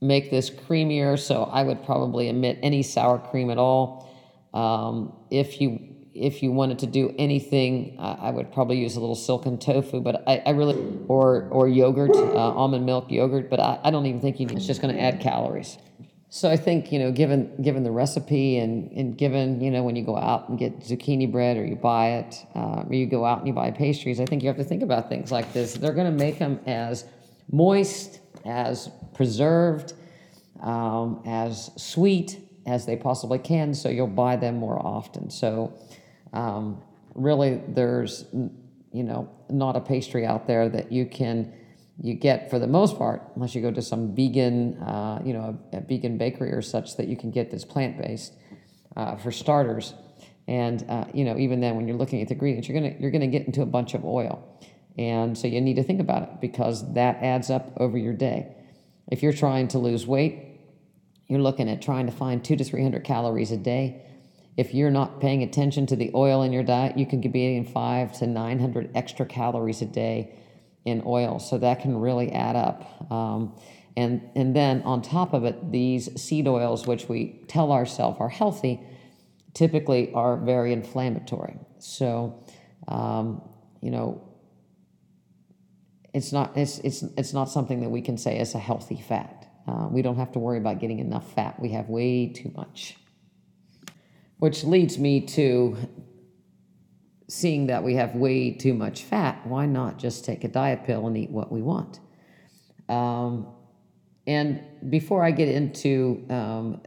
make 0.00 0.30
this 0.30 0.50
creamier, 0.50 1.18
so 1.18 1.44
I 1.44 1.62
would 1.62 1.84
probably 1.84 2.28
omit 2.28 2.58
any 2.62 2.82
sour 2.82 3.18
cream 3.18 3.50
at 3.50 3.58
all. 3.58 4.08
Um, 4.52 5.14
if 5.30 5.60
you 5.60 5.88
if 6.14 6.42
you 6.42 6.52
wanted 6.52 6.80
to 6.80 6.86
do 6.86 7.14
anything, 7.18 7.96
uh, 7.98 8.16
I 8.20 8.30
would 8.30 8.52
probably 8.52 8.78
use 8.78 8.96
a 8.96 9.00
little 9.00 9.14
silken 9.14 9.58
tofu, 9.58 10.00
but 10.00 10.22
I, 10.26 10.42
I 10.44 10.50
really 10.50 10.76
or 11.08 11.48
or 11.50 11.68
yogurt, 11.68 12.10
uh, 12.14 12.36
almond 12.36 12.84
milk 12.84 13.10
yogurt, 13.10 13.48
but 13.48 13.60
I, 13.60 13.78
I 13.84 13.90
don't 13.90 14.06
even 14.06 14.20
think 14.20 14.38
you 14.38 14.46
need. 14.46 14.58
It's 14.58 14.66
just 14.66 14.82
going 14.82 14.94
to 14.94 15.00
add 15.00 15.20
calories. 15.20 15.78
So 16.34 16.48
I 16.50 16.56
think 16.56 16.90
you 16.90 16.98
know, 16.98 17.12
given 17.12 17.54
given 17.60 17.82
the 17.82 17.90
recipe 17.90 18.56
and 18.56 18.90
and 18.92 19.18
given 19.18 19.60
you 19.60 19.70
know 19.70 19.82
when 19.82 19.96
you 19.96 20.02
go 20.02 20.16
out 20.16 20.48
and 20.48 20.58
get 20.58 20.80
zucchini 20.80 21.30
bread 21.30 21.58
or 21.58 21.66
you 21.66 21.76
buy 21.76 22.12
it, 22.12 22.46
uh, 22.54 22.84
or 22.88 22.94
you 22.94 23.04
go 23.04 23.26
out 23.26 23.40
and 23.40 23.46
you 23.46 23.52
buy 23.52 23.70
pastries, 23.70 24.18
I 24.18 24.24
think 24.24 24.42
you 24.42 24.48
have 24.48 24.56
to 24.56 24.64
think 24.64 24.82
about 24.82 25.10
things 25.10 25.30
like 25.30 25.52
this. 25.52 25.74
They're 25.74 25.92
going 25.92 26.10
to 26.10 26.24
make 26.24 26.38
them 26.38 26.58
as 26.64 27.04
moist, 27.50 28.20
as 28.46 28.88
preserved, 29.12 29.92
um, 30.62 31.22
as 31.26 31.70
sweet 31.76 32.40
as 32.64 32.86
they 32.86 32.96
possibly 32.96 33.38
can, 33.38 33.74
so 33.74 33.90
you'll 33.90 34.06
buy 34.06 34.36
them 34.36 34.56
more 34.56 34.78
often. 34.78 35.28
So 35.28 35.78
um, 36.32 36.80
really, 37.14 37.60
there's 37.68 38.24
you 38.32 39.02
know 39.02 39.28
not 39.50 39.76
a 39.76 39.80
pastry 39.80 40.24
out 40.24 40.46
there 40.46 40.70
that 40.70 40.90
you 40.90 41.04
can 41.04 41.52
you 42.00 42.14
get 42.14 42.50
for 42.50 42.58
the 42.58 42.66
most 42.66 42.96
part, 42.96 43.22
unless 43.34 43.54
you 43.54 43.62
go 43.62 43.70
to 43.70 43.82
some 43.82 44.14
vegan, 44.14 44.78
uh, 44.82 45.20
you 45.24 45.32
know, 45.32 45.58
a, 45.72 45.76
a, 45.76 45.80
vegan 45.80 46.18
bakery 46.18 46.52
or 46.52 46.62
such 46.62 46.96
that 46.96 47.06
you 47.06 47.16
can 47.16 47.30
get 47.30 47.50
that's 47.50 47.64
plant 47.64 47.98
based 47.98 48.32
uh, 48.96 49.16
for 49.16 49.30
starters. 49.30 49.94
And 50.48 50.84
uh, 50.88 51.04
you 51.14 51.24
know, 51.24 51.38
even 51.38 51.60
then, 51.60 51.76
when 51.76 51.86
you're 51.86 51.96
looking 51.96 52.20
at 52.20 52.28
the 52.28 52.34
ingredients, 52.34 52.68
you're 52.68 52.80
gonna 52.80 52.96
you're 52.98 53.10
gonna 53.10 53.28
get 53.28 53.46
into 53.46 53.62
a 53.62 53.66
bunch 53.66 53.94
of 53.94 54.04
oil, 54.04 54.60
and 54.98 55.36
so 55.38 55.46
you 55.46 55.60
need 55.60 55.76
to 55.76 55.84
think 55.84 56.00
about 56.00 56.22
it 56.22 56.40
because 56.40 56.92
that 56.94 57.22
adds 57.22 57.48
up 57.50 57.72
over 57.76 57.96
your 57.96 58.12
day. 58.12 58.56
If 59.10 59.22
you're 59.22 59.32
trying 59.32 59.68
to 59.68 59.78
lose 59.78 60.06
weight, 60.06 60.60
you're 61.28 61.40
looking 61.40 61.68
at 61.68 61.80
trying 61.80 62.06
to 62.06 62.12
find 62.12 62.44
two 62.44 62.56
to 62.56 62.64
300 62.64 63.04
calories 63.04 63.52
a 63.52 63.56
day. 63.56 64.02
If 64.56 64.74
you're 64.74 64.90
not 64.90 65.20
paying 65.20 65.42
attention 65.42 65.86
to 65.86 65.96
the 65.96 66.10
oil 66.14 66.42
in 66.42 66.52
your 66.52 66.62
diet, 66.62 66.98
you 66.98 67.06
can 67.06 67.20
be 67.20 67.40
eating 67.40 67.64
five 67.64 68.12
to 68.18 68.26
900 68.26 68.90
extra 68.94 69.24
calories 69.24 69.80
a 69.80 69.86
day 69.86 70.34
in 70.84 71.02
oil. 71.06 71.38
So 71.38 71.58
that 71.58 71.80
can 71.80 71.96
really 71.98 72.32
add 72.32 72.56
up. 72.56 73.10
Um, 73.10 73.56
and, 73.96 74.28
and 74.34 74.56
then 74.56 74.82
on 74.82 75.02
top 75.02 75.34
of 75.34 75.44
it, 75.44 75.70
these 75.70 76.20
seed 76.20 76.48
oils, 76.48 76.86
which 76.86 77.08
we 77.08 77.44
tell 77.46 77.72
ourselves 77.72 78.16
are 78.20 78.28
healthy, 78.28 78.80
typically 79.54 80.12
are 80.14 80.36
very 80.36 80.72
inflammatory. 80.72 81.58
So, 81.78 82.42
um, 82.88 83.42
you 83.80 83.90
know, 83.90 84.28
it's 86.14 86.32
not, 86.32 86.56
it's, 86.56 86.78
it's, 86.78 87.02
it's 87.16 87.32
not 87.32 87.50
something 87.50 87.80
that 87.80 87.90
we 87.90 88.02
can 88.02 88.18
say 88.18 88.38
is 88.38 88.54
a 88.54 88.58
healthy 88.58 89.00
fat. 89.00 89.48
Uh, 89.66 89.88
we 89.90 90.02
don't 90.02 90.16
have 90.16 90.32
to 90.32 90.38
worry 90.38 90.58
about 90.58 90.80
getting 90.80 90.98
enough 90.98 91.34
fat. 91.34 91.60
We 91.60 91.70
have 91.70 91.88
way 91.88 92.28
too 92.28 92.50
much. 92.56 92.96
Which 94.38 94.64
leads 94.64 94.98
me 94.98 95.20
to 95.28 95.76
seeing 97.32 97.66
that 97.68 97.82
we 97.82 97.94
have 97.94 98.14
way 98.14 98.50
too 98.50 98.74
much 98.74 99.04
fat. 99.04 99.46
Why 99.46 99.64
not 99.64 99.98
just 99.98 100.22
take 100.24 100.44
a 100.44 100.48
diet 100.48 100.84
pill 100.84 101.06
and 101.06 101.16
eat 101.16 101.30
what 101.30 101.50
we 101.50 101.62
want? 101.62 101.98
Um, 102.90 103.46
and 104.26 104.62
before 104.90 105.24
I 105.24 105.30
get 105.30 105.48
into 105.48 106.26
um, 106.28 106.82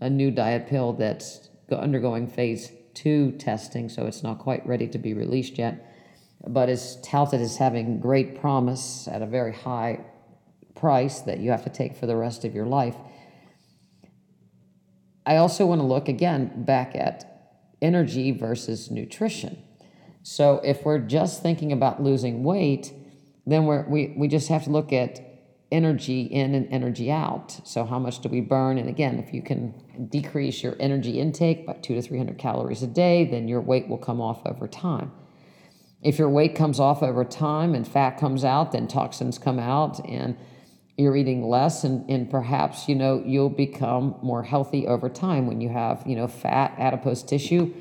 a 0.00 0.08
new 0.08 0.30
diet 0.30 0.68
pill 0.68 0.94
that's 0.94 1.50
undergoing 1.70 2.26
phase 2.26 2.72
two 2.94 3.32
testing, 3.32 3.90
so 3.90 4.06
it's 4.06 4.22
not 4.22 4.38
quite 4.38 4.66
ready 4.66 4.88
to 4.88 4.98
be 4.98 5.12
released 5.12 5.58
yet, 5.58 5.94
but 6.48 6.70
is 6.70 6.96
touted 7.04 7.42
as 7.42 7.58
having 7.58 8.00
great 8.00 8.40
promise 8.40 9.06
at 9.06 9.20
a 9.20 9.26
very 9.26 9.52
high 9.52 10.00
price 10.74 11.20
that 11.20 11.40
you 11.40 11.50
have 11.50 11.62
to 11.62 11.70
take 11.70 11.94
for 11.94 12.06
the 12.06 12.16
rest 12.16 12.44
of 12.46 12.54
your 12.54 12.66
life. 12.66 12.96
I 15.26 15.36
also 15.36 15.66
want 15.66 15.82
to 15.82 15.86
look 15.86 16.08
again 16.08 16.64
back 16.64 16.96
at 16.96 17.52
energy 17.82 18.32
versus 18.32 18.90
nutrition. 18.90 19.62
So 20.22 20.60
if 20.64 20.84
we're 20.84 20.98
just 20.98 21.42
thinking 21.42 21.72
about 21.72 22.02
losing 22.02 22.42
weight, 22.42 22.92
then 23.46 23.64
we're, 23.64 23.88
we, 23.88 24.14
we 24.16 24.28
just 24.28 24.48
have 24.48 24.64
to 24.64 24.70
look 24.70 24.92
at 24.92 25.20
energy 25.72 26.22
in 26.22 26.54
and 26.54 26.68
energy 26.72 27.10
out. 27.10 27.60
So, 27.64 27.84
how 27.84 27.98
much 27.98 28.20
do 28.20 28.28
we 28.28 28.40
burn? 28.40 28.78
And 28.78 28.88
again, 28.88 29.18
if 29.18 29.32
you 29.32 29.42
can 29.42 30.08
decrease 30.10 30.62
your 30.62 30.76
energy 30.80 31.20
intake 31.20 31.66
by 31.66 31.74
two 31.74 31.94
to 31.94 32.02
300 32.02 32.38
calories 32.38 32.82
a 32.82 32.86
day, 32.86 33.24
then 33.24 33.48
your 33.48 33.60
weight 33.60 33.88
will 33.88 33.98
come 33.98 34.20
off 34.20 34.42
over 34.46 34.66
time. 34.66 35.12
If 36.02 36.18
your 36.18 36.28
weight 36.30 36.54
comes 36.54 36.80
off 36.80 37.02
over 37.02 37.24
time 37.24 37.74
and 37.74 37.86
fat 37.86 38.18
comes 38.18 38.44
out, 38.44 38.72
then 38.72 38.88
toxins 38.88 39.38
come 39.38 39.58
out 39.58 40.04
and 40.08 40.36
you're 40.96 41.16
eating 41.16 41.48
less 41.48 41.84
and, 41.84 42.08
and 42.10 42.30
perhaps 42.30 42.88
you 42.88 42.94
know 42.94 43.22
you'll 43.24 43.48
become 43.48 44.14
more 44.22 44.42
healthy 44.42 44.86
over 44.86 45.08
time 45.08 45.46
when 45.46 45.60
you 45.60 45.70
have 45.70 46.02
you 46.06 46.14
know 46.14 46.28
fat 46.28 46.74
adipose 46.78 47.22
tissue 47.22 47.72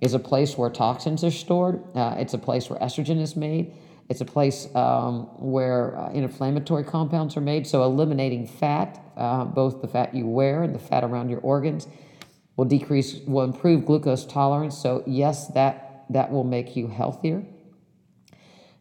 is 0.00 0.14
a 0.14 0.18
place 0.18 0.56
where 0.56 0.70
toxins 0.70 1.24
are 1.24 1.30
stored 1.30 1.82
uh, 1.96 2.14
it's 2.18 2.34
a 2.34 2.38
place 2.38 2.68
where 2.68 2.78
estrogen 2.80 3.20
is 3.20 3.36
made 3.36 3.72
it's 4.08 4.20
a 4.20 4.26
place 4.26 4.68
um, 4.74 5.22
where 5.38 5.96
uh, 5.96 6.10
inflammatory 6.12 6.84
compounds 6.84 7.36
are 7.36 7.40
made. 7.40 7.66
So, 7.66 7.82
eliminating 7.84 8.46
fat, 8.46 9.00
uh, 9.16 9.44
both 9.44 9.80
the 9.80 9.88
fat 9.88 10.14
you 10.14 10.26
wear 10.26 10.62
and 10.62 10.74
the 10.74 10.78
fat 10.78 11.04
around 11.04 11.30
your 11.30 11.40
organs, 11.40 11.88
will 12.56 12.66
decrease, 12.66 13.20
will 13.26 13.44
improve 13.44 13.86
glucose 13.86 14.26
tolerance. 14.26 14.76
So, 14.76 15.02
yes, 15.06 15.48
that, 15.48 16.04
that 16.10 16.30
will 16.30 16.44
make 16.44 16.76
you 16.76 16.88
healthier. 16.88 17.44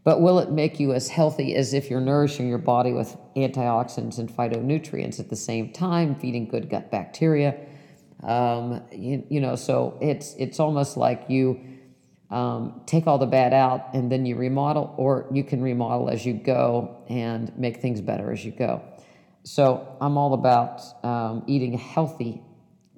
But 0.04 0.19
will 0.19 0.39
it 0.39 0.52
make 0.52 0.82
you 0.82 0.91
as 0.91 1.08
healthy 1.08 1.56
as 1.56 1.73
if 1.73 1.89
you're 1.89 2.02
nourishing 2.02 2.49
your 2.49 2.58
body 2.58 2.91
with 2.91 3.15
antioxidants 3.38 4.19
and 4.19 4.30
phytonutrients 4.30 5.17
at 5.21 5.30
the 5.30 5.38
same 5.38 5.71
time, 5.71 6.15
feeding 6.15 6.49
good 6.49 6.69
gut 6.69 6.91
bacteria? 6.91 7.56
Um, 8.25 8.83
you, 8.91 9.25
you 9.29 9.41
know, 9.41 9.55
so 9.55 9.97
it's 10.01 10.33
it's 10.36 10.59
almost 10.59 10.97
like 10.97 11.25
you 11.29 11.59
um, 12.29 12.81
take 12.86 13.05
all 13.05 13.17
the 13.17 13.27
bad 13.27 13.53
out 13.53 13.93
and 13.93 14.12
then 14.12 14.25
you 14.25 14.36
remodel, 14.36 14.93
or 14.97 15.27
you 15.31 15.43
can 15.43 15.62
remodel 15.62 16.09
as 16.09 16.25
you 16.25 16.33
go 16.33 17.03
and 17.07 17.57
make 17.57 17.81
things 17.81 18.01
better 18.01 18.31
as 18.31 18.43
you 18.43 18.51
go. 18.51 18.81
So 19.43 19.97
I'm 19.99 20.17
all 20.17 20.33
about 20.33 20.81
um, 21.03 21.43
eating 21.47 21.75
a 21.75 21.77
healthy 21.77 22.41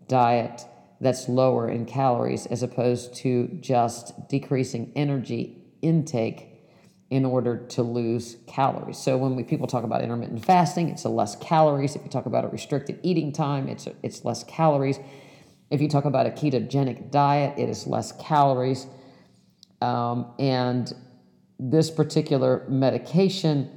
diet 0.08 0.64
that's 1.02 1.28
lower 1.28 1.70
in 1.70 1.86
calories 1.86 2.46
as 2.46 2.64
opposed 2.64 3.16
to 3.16 3.48
just 3.60 4.30
decreasing 4.30 4.92
energy 4.96 5.64
intake 5.82 6.55
in 7.10 7.24
order 7.24 7.58
to 7.58 7.84
lose 7.84 8.38
calories. 8.48 8.98
So 8.98 9.18
when 9.18 9.36
we 9.36 9.44
people 9.44 9.68
talk 9.68 9.84
about 9.84 10.02
intermittent 10.02 10.44
fasting, 10.44 10.90
it's 10.90 11.04
a 11.04 11.10
less 11.10 11.36
calories. 11.36 11.96
If 11.96 12.04
you 12.04 12.10
talk 12.10 12.26
about 12.26 12.46
a 12.46 12.48
restricted 12.48 13.00
eating 13.04 13.32
time, 13.32 13.68
it's 13.68 13.86
a, 13.88 13.94
it's 14.02 14.26
less 14.26 14.44
calories. 14.44 15.00
If 15.70 15.82
you 15.82 15.88
talk 15.88 16.06
about 16.06 16.26
a 16.26 16.32
ketogenic 16.32 17.12
diet, 17.12 17.58
it 17.60 17.70
is 17.70 17.86
less 17.86 18.12
calories. 18.14 18.88
Um, 19.82 20.34
and 20.40 20.92
this 21.60 21.92
particular 21.92 22.66
medication 22.68 23.70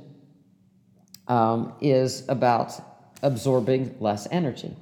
um, 1.28 1.74
is 1.80 2.26
about 2.28 2.72
absorbing 3.22 3.94
less 4.00 4.26
energy. 4.30 4.74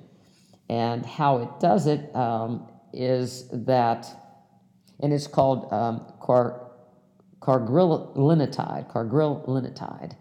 And 0.68 1.04
how 1.04 1.38
it 1.38 1.60
does 1.60 1.86
it 1.86 2.14
um, 2.14 2.68
is 2.92 3.48
that, 3.52 4.06
and 5.00 5.12
it's 5.12 5.26
called 5.26 5.72
um, 5.72 6.12
car, 6.20 6.65
cargrillinitide, 7.46 8.90
cargrillinitide. 8.90 10.16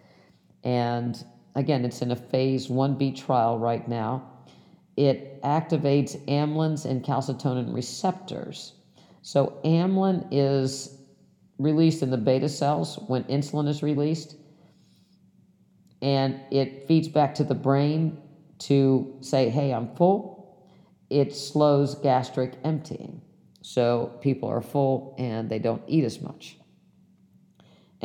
And 0.63 1.25
again, 1.55 1.83
it's 1.83 2.01
in 2.01 2.11
a 2.11 2.15
phase 2.15 2.67
1B 2.67 3.19
trial 3.25 3.57
right 3.57 3.87
now. 3.87 4.31
It 4.95 5.41
activates 5.41 6.17
amylins 6.27 6.85
and 6.85 7.03
calcitonin 7.03 7.73
receptors. 7.73 8.73
So, 9.23 9.59
amylin 9.65 10.27
is 10.31 10.99
released 11.57 12.03
in 12.03 12.11
the 12.11 12.17
beta 12.17 12.47
cells 12.47 12.99
when 13.07 13.23
insulin 13.23 13.67
is 13.67 13.81
released, 13.81 14.35
and 16.01 16.39
it 16.51 16.87
feeds 16.87 17.07
back 17.07 17.33
to 17.35 17.43
the 17.43 17.55
brain 17.55 18.21
to 18.59 19.17
say, 19.21 19.49
hey, 19.49 19.73
I'm 19.73 19.95
full. 19.95 20.63
It 21.09 21.35
slows 21.35 21.95
gastric 21.95 22.53
emptying. 22.63 23.21
So 23.61 24.17
people 24.21 24.47
are 24.49 24.61
full 24.61 25.15
and 25.17 25.49
they 25.49 25.59
don't 25.59 25.81
eat 25.87 26.03
as 26.03 26.21
much. 26.21 26.57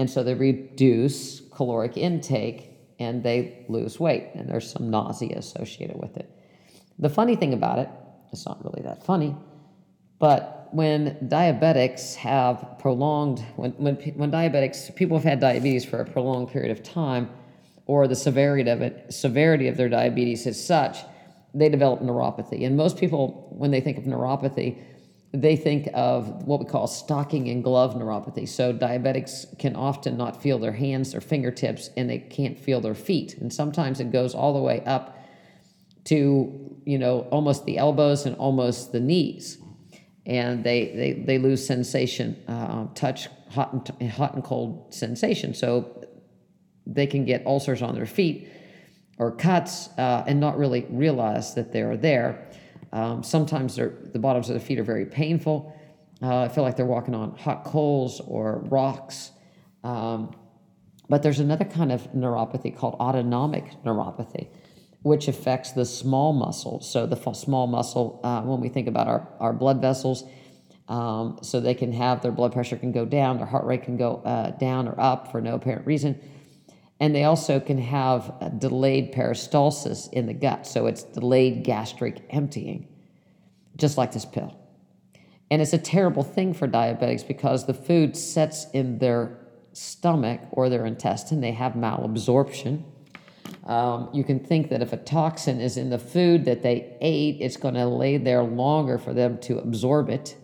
And 0.00 0.08
so 0.08 0.22
they 0.22 0.32
reduce 0.32 1.42
caloric 1.50 1.98
intake 1.98 2.70
and 2.98 3.22
they 3.22 3.66
lose 3.68 4.00
weight, 4.00 4.28
and 4.34 4.48
there's 4.48 4.72
some 4.72 4.90
nausea 4.90 5.36
associated 5.36 6.00
with 6.00 6.16
it. 6.16 6.26
The 6.98 7.10
funny 7.10 7.36
thing 7.36 7.52
about 7.52 7.80
it, 7.80 7.90
it's 8.32 8.46
not 8.46 8.64
really 8.64 8.80
that 8.80 9.04
funny, 9.04 9.36
but 10.18 10.68
when 10.70 11.16
diabetics 11.28 12.14
have 12.14 12.76
prolonged, 12.78 13.40
when, 13.56 13.72
when, 13.72 13.96
when 13.96 14.30
diabetics, 14.30 14.96
people 14.96 15.18
have 15.18 15.24
had 15.24 15.38
diabetes 15.38 15.84
for 15.84 16.00
a 16.00 16.06
prolonged 16.06 16.48
period 16.48 16.70
of 16.70 16.82
time, 16.82 17.28
or 17.84 18.08
the 18.08 18.16
severity 18.16 18.70
of 18.70 18.80
it, 18.80 19.12
severity 19.12 19.68
of 19.68 19.76
their 19.76 19.90
diabetes 19.90 20.46
is 20.46 20.62
such, 20.74 20.96
they 21.52 21.68
develop 21.68 22.00
neuropathy. 22.00 22.64
And 22.64 22.74
most 22.74 22.96
people, 22.96 23.48
when 23.50 23.70
they 23.70 23.82
think 23.82 23.98
of 23.98 24.04
neuropathy, 24.04 24.78
they 25.32 25.56
think 25.56 25.88
of 25.94 26.44
what 26.44 26.58
we 26.60 26.66
call 26.66 26.86
stocking 26.86 27.48
and 27.48 27.62
glove 27.62 27.94
neuropathy. 27.94 28.48
So 28.48 28.72
diabetics 28.72 29.58
can 29.58 29.76
often 29.76 30.16
not 30.16 30.42
feel 30.42 30.58
their 30.58 30.72
hands, 30.72 31.12
their 31.12 31.20
fingertips, 31.20 31.90
and 31.96 32.10
they 32.10 32.18
can't 32.18 32.58
feel 32.58 32.80
their 32.80 32.94
feet. 32.94 33.36
And 33.38 33.52
sometimes 33.52 34.00
it 34.00 34.10
goes 34.10 34.34
all 34.34 34.52
the 34.52 34.60
way 34.60 34.82
up 34.84 35.16
to, 36.04 36.76
you 36.84 36.98
know, 36.98 37.20
almost 37.30 37.64
the 37.64 37.78
elbows 37.78 38.26
and 38.26 38.36
almost 38.36 38.90
the 38.92 39.00
knees 39.00 39.58
and 40.26 40.62
they, 40.62 40.92
they, 40.94 41.12
they 41.12 41.38
lose 41.38 41.66
sensation, 41.66 42.40
uh, 42.46 42.86
touch, 42.94 43.28
hot 43.50 43.72
and, 43.72 44.10
hot 44.10 44.34
and 44.34 44.44
cold 44.44 44.92
sensation. 44.94 45.54
So 45.54 46.04
they 46.86 47.06
can 47.06 47.24
get 47.24 47.46
ulcers 47.46 47.82
on 47.82 47.94
their 47.94 48.06
feet 48.06 48.48
or 49.18 49.32
cuts 49.32 49.88
uh, 49.98 50.24
and 50.26 50.38
not 50.38 50.58
really 50.58 50.86
realize 50.90 51.54
that 51.54 51.72
they're 51.72 51.96
there. 51.96 52.48
Um, 52.92 53.22
sometimes 53.22 53.76
the 53.76 54.18
bottoms 54.18 54.48
of 54.48 54.54
the 54.54 54.60
feet 54.60 54.78
are 54.78 54.84
very 54.84 55.06
painful. 55.06 55.76
Uh, 56.22 56.42
I 56.42 56.48
feel 56.48 56.64
like 56.64 56.76
they're 56.76 56.86
walking 56.86 57.14
on 57.14 57.36
hot 57.36 57.64
coals 57.64 58.20
or 58.20 58.60
rocks. 58.66 59.30
Um, 59.84 60.34
but 61.08 61.22
there's 61.22 61.40
another 61.40 61.64
kind 61.64 61.90
of 61.90 62.02
neuropathy 62.12 62.76
called 62.76 62.94
autonomic 62.94 63.64
neuropathy 63.84 64.48
which 65.02 65.28
affects 65.28 65.72
the 65.72 65.84
small 65.84 66.32
muscle. 66.32 66.80
So, 66.80 67.06
the 67.06 67.16
small 67.32 67.66
muscle, 67.66 68.20
uh, 68.22 68.42
when 68.42 68.60
we 68.60 68.68
think 68.68 68.86
about 68.86 69.08
our, 69.08 69.28
our 69.38 69.52
blood 69.52 69.80
vessels, 69.80 70.24
um, 70.88 71.38
so 71.42 71.60
they 71.60 71.74
can 71.74 71.92
have 71.92 72.20
their 72.20 72.32
blood 72.32 72.52
pressure 72.52 72.76
can 72.76 72.92
go 72.92 73.04
down, 73.06 73.38
their 73.38 73.46
heart 73.46 73.64
rate 73.64 73.84
can 73.84 73.96
go 73.96 74.16
uh, 74.24 74.50
down 74.50 74.88
or 74.88 75.00
up 75.00 75.30
for 75.30 75.40
no 75.40 75.54
apparent 75.54 75.86
reason. 75.86 76.20
And 77.00 77.14
they 77.14 77.24
also 77.24 77.58
can 77.60 77.78
have 77.78 78.58
delayed 78.58 79.12
peristalsis 79.12 80.12
in 80.12 80.26
the 80.26 80.34
gut. 80.34 80.66
So, 80.66 80.86
it's 80.86 81.02
delayed 81.02 81.64
gastric 81.64 82.22
emptying, 82.30 82.86
just 83.76 83.96
like 83.98 84.12
this 84.12 84.26
pill. 84.26 84.56
And 85.50 85.60
it's 85.60 85.72
a 85.72 85.78
terrible 85.78 86.22
thing 86.22 86.54
for 86.54 86.68
diabetics 86.68 87.26
because 87.26 87.66
the 87.66 87.74
food 87.74 88.16
sets 88.16 88.66
in 88.72 88.98
their 88.98 89.38
stomach 89.72 90.40
or 90.52 90.68
their 90.68 90.86
intestine, 90.86 91.40
they 91.40 91.52
have 91.52 91.72
malabsorption 91.72 92.84
Um, 93.64 94.08
you 94.12 94.24
can 94.24 94.40
think 94.40 94.70
that 94.70 94.82
if 94.82 94.92
a 94.92 94.96
toxin 94.96 95.60
is 95.60 95.76
in 95.76 95.90
the 95.90 95.98
food 95.98 96.44
that 96.44 96.62
they 96.62 96.96
ate, 97.00 97.38
it's 97.40 97.56
going 97.56 97.74
to 97.74 97.86
lay 97.86 98.16
there 98.16 98.42
longer 98.42 98.98
for 98.98 99.12
them 99.12 99.38
to 99.38 99.58
absorb 99.58 100.08
it, 100.08 100.36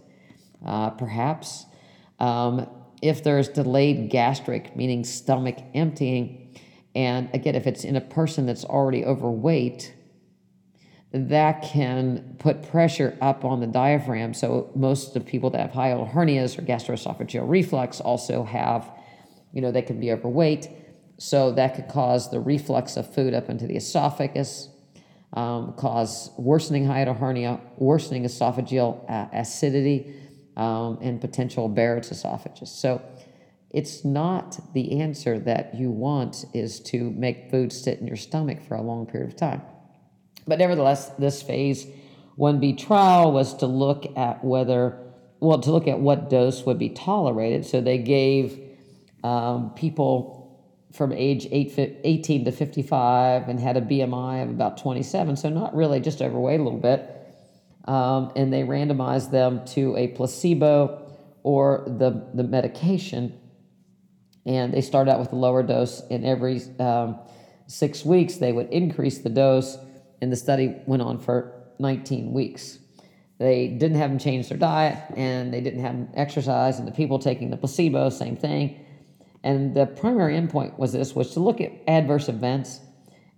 uh, 0.65 0.91
perhaps. 0.91 1.67
Um, 2.21 2.69
if 3.03 3.23
there's 3.23 3.49
delayed 3.49 4.11
gastric, 4.11 4.77
meaning 4.77 5.05
stomach 5.05 5.59
emptying, 5.75 6.46
and 6.97 7.29
again, 7.35 7.55
if 7.55 7.67
it's 7.67 7.85
in 7.85 7.95
a 7.95 8.01
person 8.01 8.47
that's 8.47 8.65
already 8.65 9.05
overweight, 9.05 9.95
that 11.13 11.61
can 11.63 12.37
put 12.39 12.63
pressure 12.63 13.19
up 13.21 13.45
on 13.45 13.61
the 13.61 13.67
diaphragm. 13.67 14.33
So 14.33 14.71
most 14.75 15.09
of 15.09 15.13
the 15.13 15.31
people 15.31 15.51
that 15.51 15.61
have 15.61 15.73
hiatal 15.73 16.11
hernias 16.11 16.59
or 16.59 16.63
gastroesophageal 16.63 17.47
reflux 17.47 18.01
also 18.01 18.45
have, 18.45 18.91
you 19.53 19.61
know, 19.61 19.71
they 19.71 19.83
can 19.83 20.01
be 20.01 20.11
overweight. 20.11 20.71
So 21.19 21.53
that 21.53 21.75
could 21.75 21.89
cause 21.89 22.31
the 22.31 22.41
reflux 22.41 22.97
of 22.97 23.13
food 23.15 23.35
up 23.35 23.51
into 23.51 23.67
the 23.67 23.77
esophagus, 23.77 24.71
um, 25.35 25.75
cause 25.75 26.31
worsening 26.39 26.87
hiatal 26.87 27.19
hernia, 27.19 27.61
worsening 27.77 28.25
esophageal 28.25 29.05
uh, 29.11 29.29
acidity, 29.35 30.15
um, 30.57 30.97
and 31.03 31.21
potential 31.21 31.69
Barrett's 31.69 32.11
esophagus. 32.11 32.73
So 32.73 33.03
it's 33.77 34.07
not 34.07 34.59
the 34.73 35.03
answer 35.03 35.39
that 35.39 35.75
you 35.75 35.91
want 35.91 36.47
is 36.55 36.81
to 36.81 37.11
make 37.11 37.51
food 37.51 37.71
sit 37.71 37.99
in 37.99 38.07
your 38.07 38.17
stomach 38.17 38.63
for 38.67 38.75
a 38.75 38.81
long 38.81 39.05
period 39.05 39.29
of 39.29 39.37
time. 39.37 39.61
But 40.47 40.59
nevertheless, 40.59 41.11
this 41.19 41.43
phase 41.43 41.87
1B 42.39 42.79
trial 42.79 43.33
was 43.33 43.55
to 43.59 43.67
look 43.67 44.17
at 44.17 44.43
whether, 44.43 44.99
well, 45.41 45.59
to 45.59 45.71
look 45.71 45.87
at 45.89 46.01
what 46.01 46.31
dose 46.31 46.65
would 46.65 46.79
be 46.79 46.89
tolerated. 46.89 47.67
So 47.67 47.83
they 47.83 47.99
gave 47.99 48.59
um, 49.23 49.75
people 49.75 50.59
from 50.95 51.13
age 51.13 51.47
8, 51.51 51.99
18 52.03 52.47
to 52.47 52.53
55 52.53 53.47
and 53.47 53.61
had 53.61 53.77
a 53.77 53.83
BMI 53.83 54.45
of 54.45 54.49
about 54.49 54.79
27, 54.79 55.37
so 55.37 55.51
not 55.51 55.77
really 55.77 56.01
just 56.01 56.23
overweight 56.23 56.61
a 56.61 56.63
little 56.63 56.79
bit. 56.79 57.13
Um, 57.85 58.33
and 58.37 58.51
they 58.51 58.63
randomized 58.63 59.33
them 59.33 59.67
to 59.75 59.95
a 59.99 60.09
placebo 60.09 61.13
or 61.43 61.85
the, 61.87 62.27
the 62.33 62.43
medication. 62.43 63.39
And 64.47 64.73
they 64.73 64.81
start 64.81 65.09
out 65.09 65.19
with 65.19 65.33
a 65.33 65.37
lower 65.37 65.63
dose, 65.63 66.03
and 66.09 66.25
every 66.25 66.63
um, 66.79 67.19
six 67.67 68.05
weeks 68.05 68.37
they 68.37 68.53
would 68.53 68.71
increase 68.71 69.19
the 69.19 69.29
dose 69.29 69.77
and 70.21 70.33
the 70.33 70.37
study 70.37 70.75
went 70.87 71.03
on 71.03 71.19
for 71.19 71.53
19 71.79 72.33
weeks. 72.33 72.79
They 73.39 73.69
didn't 73.69 73.99
have 73.99 74.11
them 74.11 74.19
change 74.19 74.49
their 74.49 74.59
diet 74.59 74.99
and 75.15 75.53
they 75.53 75.61
didn't 75.61 75.81
have 75.81 75.93
them 75.93 76.09
exercise, 76.15 76.79
and 76.79 76.89
the 76.89 76.93
people 76.93 77.19
taking 77.19 77.51
the 77.51 77.57
placebo, 77.57 78.09
same 78.09 78.37
thing. 78.37 78.85
And 79.43 79.75
the 79.75 79.87
primary 79.87 80.35
endpoint 80.35 80.79
was 80.79 80.93
this 80.93 81.15
was 81.15 81.33
to 81.35 81.41
look 81.41 81.61
at 81.61 81.71
adverse 81.87 82.29
events, 82.29 82.81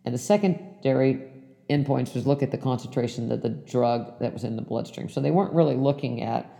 and 0.04 0.14
the 0.14 0.18
secondary 0.18 1.22
endpoints 1.68 2.14
was 2.14 2.26
look 2.26 2.42
at 2.42 2.50
the 2.50 2.56
concentration 2.56 3.30
of 3.30 3.42
the 3.42 3.50
drug 3.50 4.18
that 4.20 4.32
was 4.32 4.44
in 4.44 4.56
the 4.56 4.62
bloodstream. 4.62 5.08
So 5.08 5.20
they 5.20 5.30
weren't 5.30 5.52
really 5.52 5.76
looking 5.76 6.22
at 6.22 6.50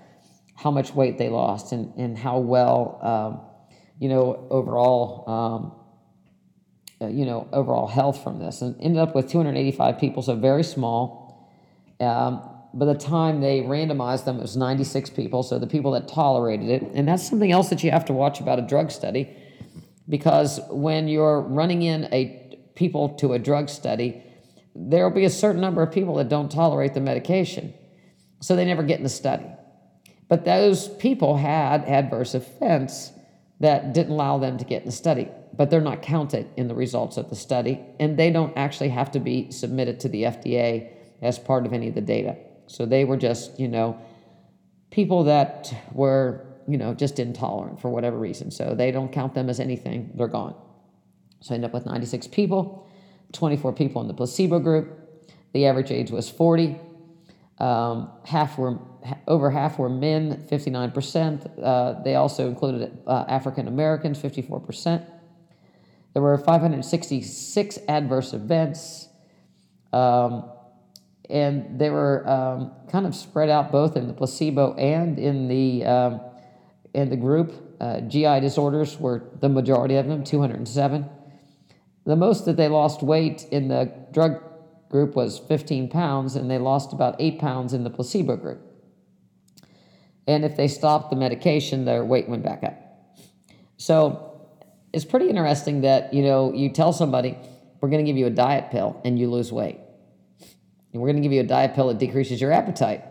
how 0.56 0.70
much 0.70 0.92
weight 0.92 1.16
they 1.16 1.28
lost 1.28 1.72
and, 1.72 1.94
and 1.96 2.18
how 2.18 2.38
well, 2.38 2.98
um, 3.02 3.40
you 3.98 4.08
know, 4.08 4.46
overall 4.50 5.28
um, 5.28 5.78
uh, 7.00 7.06
you 7.06 7.24
know, 7.24 7.48
overall 7.52 7.86
health 7.86 8.22
from 8.24 8.40
this, 8.40 8.60
and 8.60 8.74
ended 8.80 9.00
up 9.00 9.14
with 9.14 9.30
285 9.30 9.98
people, 9.98 10.20
so 10.20 10.34
very 10.34 10.64
small. 10.64 11.48
Um, 12.00 12.42
by 12.74 12.86
the 12.86 12.94
time 12.94 13.40
they 13.40 13.60
randomized 13.60 14.24
them, 14.24 14.38
it 14.38 14.42
was 14.42 14.56
96 14.56 15.10
people, 15.10 15.44
so 15.44 15.60
the 15.60 15.66
people 15.66 15.92
that 15.92 16.08
tolerated 16.08 16.68
it. 16.68 16.82
And 16.94 17.06
that's 17.06 17.28
something 17.28 17.52
else 17.52 17.70
that 17.70 17.84
you 17.84 17.92
have 17.92 18.04
to 18.06 18.12
watch 18.12 18.40
about 18.40 18.58
a 18.58 18.62
drug 18.62 18.90
study, 18.90 19.32
because 20.08 20.60
when 20.70 21.06
you're 21.06 21.40
running 21.40 21.82
in 21.82 22.12
a 22.12 22.58
people 22.74 23.10
to 23.10 23.32
a 23.32 23.38
drug 23.38 23.68
study, 23.68 24.22
there 24.74 25.08
will 25.08 25.14
be 25.14 25.24
a 25.24 25.30
certain 25.30 25.60
number 25.60 25.82
of 25.82 25.92
people 25.92 26.16
that 26.16 26.28
don't 26.28 26.50
tolerate 26.50 26.94
the 26.94 27.00
medication, 27.00 27.74
so 28.40 28.56
they 28.56 28.64
never 28.64 28.82
get 28.82 28.98
in 28.98 29.04
the 29.04 29.08
study. 29.08 29.46
But 30.28 30.44
those 30.44 30.88
people 30.88 31.36
had 31.36 31.84
adverse 31.84 32.34
events 32.34 33.12
that 33.60 33.92
didn't 33.92 34.12
allow 34.12 34.38
them 34.38 34.58
to 34.58 34.64
get 34.64 34.82
in 34.82 34.86
the 34.86 34.92
study 34.92 35.28
but 35.58 35.70
they're 35.70 35.80
not 35.80 36.02
counted 36.02 36.48
in 36.56 36.68
the 36.68 36.74
results 36.74 37.16
of 37.16 37.28
the 37.28 37.36
study, 37.36 37.80
and 37.98 38.16
they 38.16 38.30
don't 38.30 38.56
actually 38.56 38.90
have 38.90 39.10
to 39.10 39.18
be 39.18 39.50
submitted 39.50 39.98
to 40.00 40.08
the 40.08 40.22
FDA 40.22 40.88
as 41.20 41.36
part 41.36 41.66
of 41.66 41.72
any 41.72 41.88
of 41.88 41.96
the 41.96 42.00
data. 42.00 42.36
So 42.68 42.86
they 42.86 43.04
were 43.04 43.16
just, 43.16 43.58
you 43.58 43.66
know, 43.66 44.00
people 44.92 45.24
that 45.24 45.74
were, 45.92 46.46
you 46.68 46.78
know, 46.78 46.94
just 46.94 47.18
intolerant 47.18 47.80
for 47.80 47.90
whatever 47.90 48.16
reason. 48.16 48.52
So 48.52 48.74
they 48.76 48.92
don't 48.92 49.10
count 49.10 49.34
them 49.34 49.50
as 49.50 49.58
anything, 49.58 50.12
they're 50.14 50.28
gone. 50.28 50.54
So 51.40 51.54
I 51.54 51.56
end 51.56 51.64
up 51.64 51.74
with 51.74 51.86
96 51.86 52.28
people, 52.28 52.88
24 53.32 53.72
people 53.72 54.00
in 54.00 54.06
the 54.06 54.14
placebo 54.14 54.60
group. 54.60 54.94
The 55.54 55.66
average 55.66 55.90
age 55.90 56.12
was 56.12 56.30
40. 56.30 56.78
Um, 57.60 58.10
half 58.24 58.56
were 58.56 58.78
over 59.26 59.50
half 59.50 59.78
were 59.78 59.88
men, 59.88 60.46
59%. 60.50 61.62
Uh, 61.62 62.02
they 62.02 62.14
also 62.14 62.48
included 62.48 62.98
uh, 63.06 63.24
African 63.28 63.68
Americans, 63.68 64.18
54%. 64.18 65.04
There 66.14 66.22
were 66.22 66.38
566 66.38 67.78
adverse 67.88 68.32
events, 68.32 69.08
um, 69.92 70.50
and 71.28 71.78
they 71.78 71.90
were 71.90 72.28
um, 72.28 72.72
kind 72.90 73.06
of 73.06 73.14
spread 73.14 73.50
out 73.50 73.70
both 73.70 73.96
in 73.96 74.08
the 74.08 74.14
placebo 74.14 74.74
and 74.74 75.18
in 75.18 75.48
the 75.48 75.84
um, 75.84 76.20
in 76.94 77.10
the 77.10 77.16
group. 77.16 77.52
Uh, 77.80 78.00
GI 78.00 78.40
disorders 78.40 78.98
were 78.98 79.30
the 79.40 79.48
majority 79.48 79.96
of 79.96 80.08
them, 80.08 80.24
207. 80.24 81.08
The 82.04 82.16
most 82.16 82.46
that 82.46 82.56
they 82.56 82.68
lost 82.68 83.02
weight 83.02 83.46
in 83.52 83.68
the 83.68 83.92
drug 84.10 84.42
group 84.88 85.14
was 85.14 85.38
15 85.38 85.88
pounds, 85.88 86.36
and 86.36 86.50
they 86.50 86.58
lost 86.58 86.92
about 86.92 87.16
eight 87.18 87.38
pounds 87.38 87.72
in 87.72 87.84
the 87.84 87.90
placebo 87.90 88.36
group. 88.36 88.60
And 90.26 90.44
if 90.44 90.56
they 90.56 90.68
stopped 90.68 91.10
the 91.10 91.16
medication, 91.16 91.84
their 91.84 92.04
weight 92.04 92.28
went 92.28 92.42
back 92.42 92.62
up. 92.62 92.74
So 93.78 94.28
it's 94.92 95.04
pretty 95.04 95.28
interesting 95.28 95.82
that 95.82 96.12
you 96.12 96.22
know 96.22 96.52
you 96.52 96.70
tell 96.70 96.92
somebody 96.92 97.36
we're 97.80 97.88
going 97.88 98.04
to 98.04 98.10
give 98.10 98.16
you 98.16 98.26
a 98.26 98.30
diet 98.30 98.70
pill 98.70 99.00
and 99.04 99.18
you 99.18 99.30
lose 99.30 99.52
weight 99.52 99.78
and 100.92 101.02
we're 101.02 101.08
going 101.08 101.16
to 101.16 101.22
give 101.22 101.32
you 101.32 101.40
a 101.40 101.46
diet 101.46 101.74
pill 101.74 101.88
that 101.88 101.98
decreases 101.98 102.40
your 102.40 102.52
appetite 102.52 103.04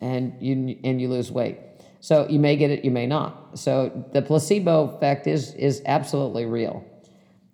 and 0.00 0.34
you 0.40 0.78
and 0.84 1.00
you 1.00 1.08
lose 1.08 1.30
weight 1.30 1.58
so 2.00 2.26
you 2.28 2.38
may 2.38 2.56
get 2.56 2.70
it 2.70 2.84
you 2.84 2.90
may 2.90 3.06
not 3.06 3.58
so 3.58 4.06
the 4.12 4.22
placebo 4.22 4.90
effect 4.90 5.26
is 5.26 5.54
is 5.54 5.82
absolutely 5.86 6.46
real 6.46 6.84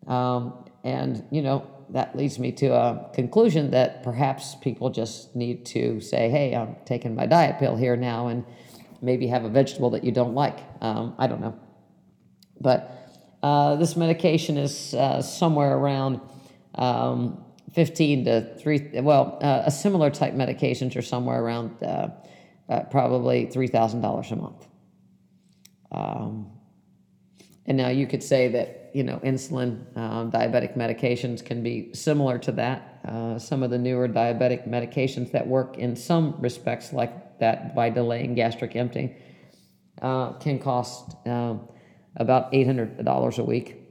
um, 0.07 0.65
and 0.85 1.25
you 1.31 1.41
know 1.41 1.67
that 1.91 2.17
leads 2.17 2.39
me 2.39 2.53
to 2.53 2.67
a 2.67 3.11
conclusion 3.15 3.71
that 3.71 4.03
perhaps 4.03 4.55
people 4.57 4.91
just 4.91 5.35
need 5.35 5.65
to 5.67 6.01
say 6.01 6.29
hey 6.29 6.55
i'm 6.55 6.77
taking 6.85 7.15
my 7.15 7.27
diet 7.27 7.59
pill 7.59 7.77
here 7.77 7.97
now 7.97 8.29
and 8.29 8.45
maybe 9.03 9.27
have 9.27 9.45
a 9.45 9.49
vegetable 9.49 9.91
that 9.91 10.05
you 10.05 10.13
don't 10.13 10.35
like 10.35 10.59
um, 10.81 11.15
i 11.19 11.27
don't 11.27 11.41
know 11.41 11.59
but 12.61 12.91
uh, 13.43 13.77
this 13.77 13.95
medication 13.95 14.57
is 14.57 14.95
uh, 14.95 15.21
somewhere 15.21 15.77
around 15.77 16.19
um, 16.77 17.45
15 17.75 18.25
to 18.25 18.57
3, 18.59 19.01
well, 19.01 19.39
uh, 19.43 19.63
a 19.67 19.71
similar 19.71 20.09
type 20.09 20.33
medications 20.33 20.97
are 20.97 21.03
somewhere 21.03 21.43
around 21.43 21.83
uh, 21.83 22.09
uh, 22.69 22.81
probably 22.85 23.47
$3,000 23.47 24.31
a 24.31 24.37
month. 24.37 24.67
Um, 25.91 26.53
and 27.67 27.77
now 27.77 27.89
you 27.89 28.07
could 28.07 28.23
say 28.23 28.49
that, 28.49 28.84
you 28.95 29.03
know, 29.03 29.19
insulin, 29.19 29.97
um, 29.97 30.31
diabetic 30.31 30.77
medications 30.77 31.45
can 31.45 31.63
be 31.63 31.93
similar 31.93 32.39
to 32.39 32.53
that. 32.53 33.01
some 33.39 33.63
of 33.63 33.71
the 33.71 33.79
newer 33.79 34.09
diabetic 34.09 34.69
medications 34.69 35.33
that 35.33 35.47
work 35.47 35.77
in 35.77 35.97
some 35.97 36.37
respects 36.41 36.93
like 36.93 37.39
that 37.41 37.75
by 37.75 37.91
delaying 37.91 38.35
gastric 38.35 38.77
emptying 38.77 39.15
can 40.01 40.59
cost 40.59 41.17
um, 41.27 41.69
about 42.17 42.53
$800 42.53 43.39
a 43.39 43.45
week. 43.45 43.85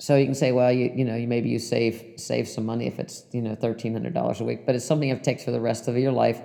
So 0.00 0.16
you 0.16 0.24
can 0.24 0.34
say, 0.34 0.50
well, 0.50 0.72
you, 0.72 0.90
you 0.94 1.04
know, 1.04 1.14
you 1.14 1.28
maybe 1.28 1.50
you 1.50 1.58
save 1.58 2.14
save 2.16 2.48
some 2.48 2.64
money 2.64 2.86
if 2.86 2.98
it's 2.98 3.26
you 3.32 3.42
know 3.42 3.54
thirteen 3.54 3.92
hundred 3.92 4.14
dollars 4.14 4.40
a 4.40 4.44
week, 4.44 4.64
but 4.64 4.74
it's 4.74 4.84
something 4.86 5.10
it 5.10 5.22
takes 5.22 5.44
for 5.44 5.50
the 5.50 5.60
rest 5.60 5.88
of 5.88 5.96
your 5.98 6.10
life 6.10 6.40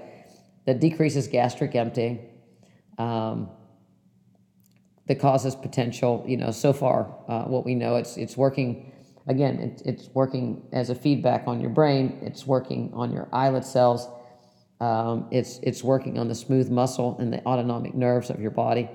that 0.65 0.81
decreases 0.81 1.27
gastric 1.29 1.73
emptying, 1.73 2.19
um, 2.97 3.49
that 5.07 5.19
causes 5.19 5.55
potential. 5.55 6.23
You 6.27 6.37
know, 6.37 6.51
so 6.51 6.73
far 6.73 7.15
uh, 7.27 7.43
what 7.43 7.65
we 7.65 7.75
know, 7.75 7.95
it's 7.95 8.17
it's 8.17 8.35
working. 8.37 8.91
Again, 9.27 9.59
it, 9.59 9.81
it's 9.85 10.09
working 10.13 10.67
as 10.71 10.89
a 10.91 10.95
feedback 10.95 11.47
on 11.47 11.59
your 11.59 11.71
brain. 11.71 12.19
It's 12.21 12.45
working 12.45 12.91
on 12.93 13.11
your 13.11 13.27
islet 13.33 13.65
cells. 13.65 14.07
Um, 14.79 15.27
it's 15.31 15.59
it's 15.63 15.83
working 15.83 16.19
on 16.19 16.27
the 16.27 16.35
smooth 16.35 16.69
muscle 16.69 17.17
and 17.19 17.31
the 17.31 17.43
autonomic 17.45 17.95
nerves 17.95 18.29
of 18.29 18.39
your 18.39 18.51
body. 18.51 18.89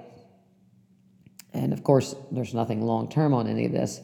And 1.53 1.73
of 1.73 1.83
course, 1.83 2.14
there's 2.31 2.55
nothing 2.55 2.83
long 2.83 3.09
term 3.09 3.35
on 3.35 3.49
any 3.49 3.66
of 3.66 3.73
this. 3.73 4.01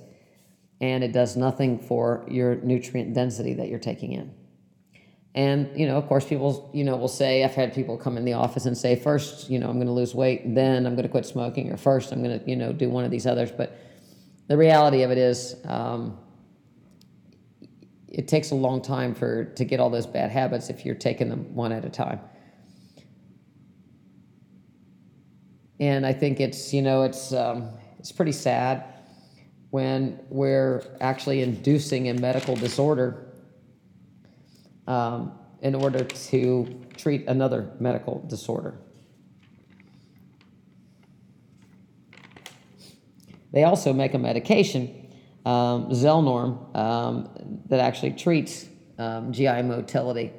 And 0.81 1.03
it 1.03 1.13
does 1.13 1.37
nothing 1.37 1.79
for 1.79 2.27
your 2.29 2.57
nutrient 2.57 3.15
density 3.15 3.55
that 3.55 3.69
you're 3.69 3.79
taking 3.79 4.13
in. 4.13 4.35
And, 5.37 5.69
you 5.79 5.87
know, 5.87 5.99
of 5.99 6.07
course, 6.07 6.25
people, 6.25 6.71
you 6.73 6.83
know, 6.83 6.97
will 6.97 7.09
say, 7.09 7.45
I've 7.45 7.55
had 7.55 7.75
people 7.75 7.99
come 7.99 8.17
in 8.17 8.25
the 8.25 8.33
office 8.33 8.65
and 8.65 8.77
say, 8.77 8.97
first, 8.97 9.51
you 9.51 9.59
know, 9.59 9.69
I'm 9.69 9.75
going 9.75 9.87
to 9.87 9.93
lose 9.93 10.15
weight, 10.15 10.55
then 10.55 10.87
I'm 10.87 10.95
going 10.95 11.03
to 11.03 11.11
quit 11.11 11.27
smoking, 11.27 11.71
or 11.71 11.77
first 11.77 12.11
I'm 12.11 12.23
going 12.23 12.41
to, 12.41 12.51
you 12.51 12.57
know, 12.57 12.73
do 12.73 12.89
one 12.89 13.05
of 13.05 13.11
these 13.11 13.27
others. 13.27 13.53
But 13.53 13.79
the 14.49 14.57
reality 14.57 15.03
of 15.03 15.11
it 15.11 15.19
is, 15.19 15.55
um, 15.67 16.17
it 18.09 18.29
takes 18.29 18.51
a 18.51 18.55
long 18.55 18.81
time 18.81 19.15
for 19.15 19.45
to 19.45 19.65
get 19.67 19.79
all 19.79 19.91
those 19.91 20.07
bad 20.07 20.31
habits 20.31 20.71
if 20.71 20.87
you're 20.87 20.95
taking 20.95 21.29
them 21.29 21.55
one 21.55 21.71
at 21.71 21.85
a 21.85 21.91
time. 21.91 22.19
And 25.79 26.07
I 26.07 26.15
think 26.15 26.41
it's 26.41 26.73
you 26.73 26.81
know 26.81 27.03
it's 27.03 27.35
um, 27.35 27.69
it's 27.99 28.11
pretty 28.11 28.33
sad 28.33 28.85
when 29.69 30.19
we're 30.31 30.83
actually 31.03 31.43
inducing 31.43 32.09
a 32.09 32.15
medical 32.15 32.57
disorder 32.57 33.26
um, 34.87 35.33
in 35.61 35.75
order 35.75 36.05
to 36.05 36.87
treat 36.97 37.27
another 37.27 37.71
medical 37.81 38.25
disorder. 38.29 38.79
They 43.53 43.65
also 43.65 43.93
make 43.93 44.15
a 44.15 44.19
medication, 44.19 45.09
um, 45.47 45.91
Zelnorm, 45.91 46.77
um, 46.77 47.63
that 47.69 47.81
actually 47.81 48.13
treats 48.13 48.67
um, 48.99 49.33
GI 49.33 49.63
motility 49.63 50.33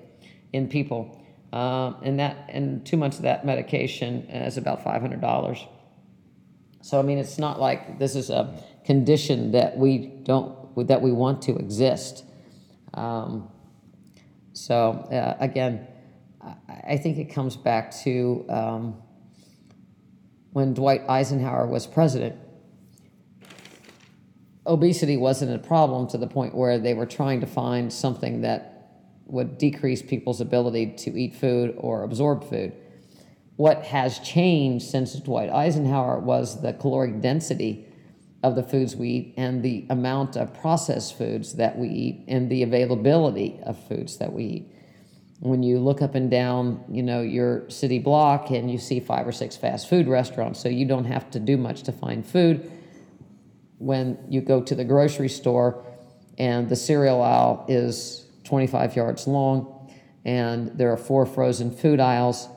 in 0.53 0.67
people. 0.67 1.23
Um, 1.53 1.97
and 2.03 2.19
that 2.19 2.49
and 2.49 2.86
two 2.86 2.97
months 2.97 3.17
of 3.17 3.23
that 3.23 3.45
medication 3.45 4.23
is 4.29 4.57
about 4.57 4.83
five 4.83 5.01
hundred 5.01 5.21
dollars. 5.21 5.65
So 6.81 6.99
I 6.99 7.01
mean, 7.01 7.17
it's 7.17 7.39
not 7.39 7.60
like 7.60 7.99
this 7.99 8.15
is 8.15 8.29
a 8.29 8.62
condition 8.86 9.51
that 9.53 9.77
we 9.77 9.97
don't 10.23 10.88
that 10.88 11.01
we 11.01 11.12
want 11.12 11.41
to 11.43 11.55
exist. 11.55 12.23
Um, 12.93 13.49
so 14.58 14.91
uh, 15.12 15.38
again, 15.39 15.88
I, 16.67 16.98
think 16.98 17.17
it 17.17 17.34
comes 17.34 17.58
back 17.58 17.91
to 18.04 18.46
um, 18.50 19.02
when 20.52 20.74
Dwight 20.74 21.04
Eisenhower 21.10 21.67
was 21.67 21.86
president 21.86 22.38
obesity 24.67 25.17
wasn't 25.17 25.56
a 25.56 25.60
problem 25.60 26.08
to 26.08 26.17
the 26.17 26.28
point 26.28 26.54
where 26.54 26.78
they 26.78 26.93
were 26.93 27.06
trying 27.06 27.39
to 27.39 27.48
find 27.48 27.91
something 27.91 28.41
that 28.41 28.74
would 29.26 29.58
decrease 29.58 30.02
people's 30.02 30.41
ability 30.41 30.93
to 30.98 31.17
eat 31.17 31.34
food 31.34 31.74
or 31.78 32.04
absorb 32.04 32.48
food. 32.48 32.74
What 33.56 33.84
has 33.86 34.20
changed 34.20 34.86
since 34.86 35.13
Dwight 35.15 35.50
Eisenhower 35.50 36.20
was 36.20 36.62
the 36.62 36.74
caloric 36.74 37.22
density 37.22 37.87
of 38.43 38.56
the 38.56 38.63
foods 38.63 38.95
we 38.95 39.10
eat 39.10 39.34
and 39.38 39.63
the 39.63 39.86
amount 39.89 40.36
of 40.36 40.54
processed 40.54 41.17
foods 41.17 41.56
that 41.56 41.78
we 41.78 41.88
eat 41.88 42.23
and 42.28 42.50
the 42.50 42.63
availability 42.63 43.60
of 43.63 43.78
foods 43.88 44.17
that 44.17 44.32
we 44.32 44.43
eat. 44.43 44.71
When 45.39 45.63
you 45.63 45.80
look 45.80 46.02
up 46.02 46.15
and 46.15 46.32
down, 46.32 46.84
you 46.89 47.04
know, 47.04 47.21
your 47.21 47.69
city 47.69 48.00
block 48.00 48.50
and 48.50 48.71
you 48.71 48.78
see 48.78 49.00
five 49.00 49.28
or 49.28 49.32
six 49.32 49.56
fast 49.56 49.89
food 49.89 50.08
restaurants, 50.08 50.60
so 50.60 50.69
you 50.69 50.86
don't 50.86 51.06
have 51.06 51.30
to 51.32 51.39
do 51.39 51.58
much 51.58 51.84
to 51.84 51.91
find 51.91 52.26
food 52.26 52.71
when 53.78 54.17
you 54.30 54.41
go 54.41 54.62
to 54.62 54.76
the 54.76 54.84
grocery 54.84 55.30
store 55.30 55.86
and 56.38 56.69
the 56.69 56.76
cereal 56.76 57.21
aisle 57.21 57.65
is 57.67 58.26
25 58.43 58.95
yards 58.95 59.28
long 59.28 59.91
and 60.26 60.78
there 60.78 60.91
are 60.91 60.97
four 60.97 61.26
frozen 61.26 61.71
food 61.71 62.00
aisles 62.00 62.47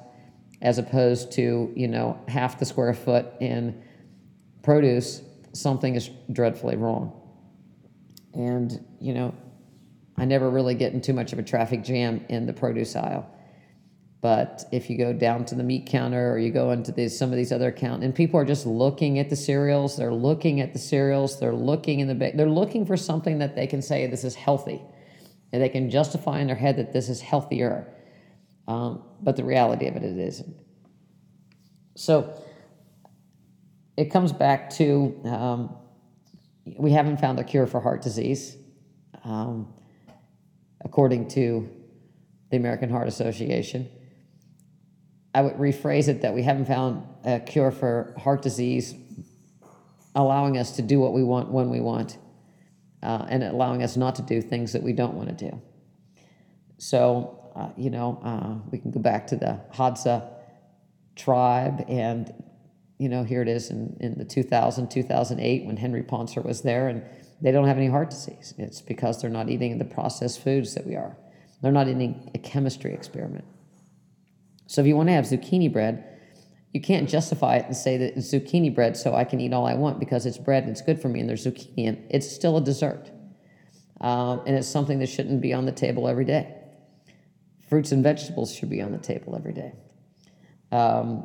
as 0.63 0.79
opposed 0.79 1.33
to 1.33 1.73
you 1.77 1.89
know 1.89 2.19
half 2.29 2.59
the 2.59 2.65
square 2.65 2.95
foot 2.95 3.27
in 3.41 3.83
produce 4.63 5.23
something 5.53 5.95
is 5.95 6.11
dreadfully 6.33 6.77
wrong 6.77 7.17
and 8.35 8.85
you 9.01 9.13
know 9.13 9.35
i 10.17 10.25
never 10.25 10.51
really 10.51 10.75
get 10.75 10.93
in 10.93 11.01
too 11.01 11.13
much 11.13 11.33
of 11.33 11.39
a 11.39 11.43
traffic 11.43 11.83
jam 11.83 12.25
in 12.29 12.47
the 12.47 12.53
produce 12.53 12.95
aisle 12.97 13.29
but 14.21 14.65
if 14.71 14.91
you 14.91 14.99
go 14.99 15.13
down 15.15 15.47
to 15.47 15.55
the 15.55 15.63
meat 15.63 15.87
counter 15.87 16.31
or 16.31 16.39
you 16.39 16.51
go 16.51 16.73
into 16.73 16.93
these, 16.93 17.17
some 17.17 17.31
of 17.31 17.37
these 17.37 17.53
other 17.53 17.69
accounts, 17.69 18.05
and 18.05 18.15
people 18.15 18.39
are 18.39 18.45
just 18.45 18.67
looking 18.67 19.19
at 19.19 19.31
the 19.31 19.37
cereals, 19.37 19.97
they're 19.97 20.13
looking 20.13 20.61
at 20.61 20.75
the 20.75 20.79
cereals, 20.79 21.41
they're 21.41 21.55
looking 21.55 22.01
in 22.01 22.09
the 22.09 22.33
they're 22.35 22.51
looking 22.51 22.85
for 22.85 22.99
something 22.99 23.39
that 23.39 23.57
they 23.57 23.67
can 23.67 23.81
say 23.81 24.07
this 24.07 24.25
is 24.25 24.35
healthy, 24.35 24.83
and 25.53 25.63
they 25.63 25.71
can 25.71 25.89
justify 25.89 26.41
in 26.41 26.49
their 26.49 26.57
head 26.57 26.77
that 26.77 26.93
this 26.93 27.09
is 27.09 27.21
healthier. 27.23 27.95
Um, 28.69 29.03
but 29.23 29.37
the 29.37 29.45
reality 29.45 29.87
of 29.87 29.97
it, 29.97 30.03
it 30.03 30.19
isn't. 30.19 30.55
So 31.97 32.35
it 34.01 34.11
comes 34.11 34.33
back 34.33 34.71
to 34.71 35.15
um, 35.27 35.77
we 36.79 36.91
haven't 36.91 37.19
found 37.19 37.39
a 37.39 37.45
cure 37.45 37.67
for 37.67 37.81
heart 37.81 38.01
disease, 38.01 38.57
um, 39.25 39.71
according 40.83 41.29
to 41.29 41.69
the 42.51 42.57
American 42.57 42.89
Heart 42.89 43.09
Association. 43.09 43.91
I 45.35 45.43
would 45.43 45.57
rephrase 45.57 46.09
it 46.09 46.23
that 46.23 46.33
we 46.33 46.43
haven't 46.43 46.65
found 46.65 47.07
a 47.25 47.41
cure 47.41 47.71
for 47.71 48.15
heart 48.17 48.41
disease, 48.41 48.95
allowing 50.15 50.57
us 50.57 50.77
to 50.77 50.83
do 50.83 50.99
what 50.99 51.13
we 51.13 51.23
want 51.23 51.51
when 51.51 51.69
we 51.69 51.81
want, 51.81 52.17
uh, 53.03 53.27
and 53.29 53.45
allowing 53.45 53.83
us 53.83 53.99
not 53.99 54.15
to 54.15 54.23
do 54.23 54.41
things 54.41 54.73
that 54.73 54.83
we 54.83 54.95
don't 54.95 55.13
want 55.13 55.29
to 55.29 55.51
do. 55.51 55.61
So, 56.79 57.53
uh, 57.55 57.69
you 57.77 57.91
know, 57.91 58.19
uh, 58.25 58.67
we 58.71 58.79
can 58.79 58.93
go 58.93 59.01
back 59.01 59.27
to 59.27 59.37
the 59.37 59.61
Hadza 59.75 60.27
tribe, 61.17 61.85
and, 61.87 62.33
you 63.01 63.09
know, 63.09 63.25
here 63.25 63.41
it 63.41 63.49
is 63.49 63.71
in, 63.71 63.97
in 63.99 64.19
the 64.19 64.27
2000, 64.27 64.91
2008 64.91 65.65
when 65.65 65.79
Henry 65.79 66.03
Pontzer 66.03 66.45
was 66.45 66.61
there, 66.61 66.87
and 66.89 67.03
they 67.41 67.51
don't 67.51 67.67
have 67.67 67.79
any 67.79 67.87
heart 67.87 68.11
disease. 68.11 68.53
It's 68.59 68.83
because 68.83 69.23
they're 69.23 69.31
not 69.31 69.49
eating 69.49 69.79
the 69.79 69.87
processed 69.87 70.45
foods 70.45 70.75
that 70.75 70.87
we 70.87 70.97
are. 70.97 71.17
They're 71.63 71.73
not 71.73 71.89
eating 71.89 72.31
a 72.35 72.39
chemistry 72.39 72.93
experiment. 72.93 73.47
So 74.67 74.83
if 74.83 74.87
you 74.87 74.97
want 74.97 75.09
to 75.09 75.15
have 75.15 75.25
zucchini 75.25 75.73
bread, 75.73 76.05
you 76.75 76.83
can't 76.83 77.09
justify 77.09 77.57
it 77.57 77.65
and 77.65 77.75
say 77.75 77.97
that 77.97 78.19
it's 78.19 78.33
zucchini 78.35 78.73
bread 78.73 78.99
so 78.99 79.15
I 79.15 79.25
can 79.25 79.41
eat 79.41 79.55
all 79.55 79.67
I 79.67 79.75
want 79.75 79.99
because 79.99 80.27
it's 80.27 80.39
bread 80.39 80.65
and 80.65 80.71
it's 80.71 80.83
good 80.83 81.01
for 81.01 81.09
me 81.09 81.21
and 81.21 81.29
there's 81.29 81.47
zucchini 81.47 81.87
in 81.87 82.07
It's 82.11 82.31
still 82.31 82.59
a 82.59 82.61
dessert. 82.61 83.11
Um, 84.03 84.43
and 84.47 84.55
it's 84.57 84.69
something 84.69 84.99
that 84.99 85.09
shouldn't 85.09 85.41
be 85.41 85.55
on 85.55 85.65
the 85.65 85.73
table 85.73 86.07
every 86.07 86.27
day. 86.27 86.55
Fruits 87.71 87.93
and 87.93 88.03
vegetables 88.03 88.55
should 88.55 88.69
be 88.69 88.83
on 88.83 88.93
the 88.93 88.99
table 88.99 89.35
every 89.35 89.55
day. 89.55 89.73
Um, 90.71 91.25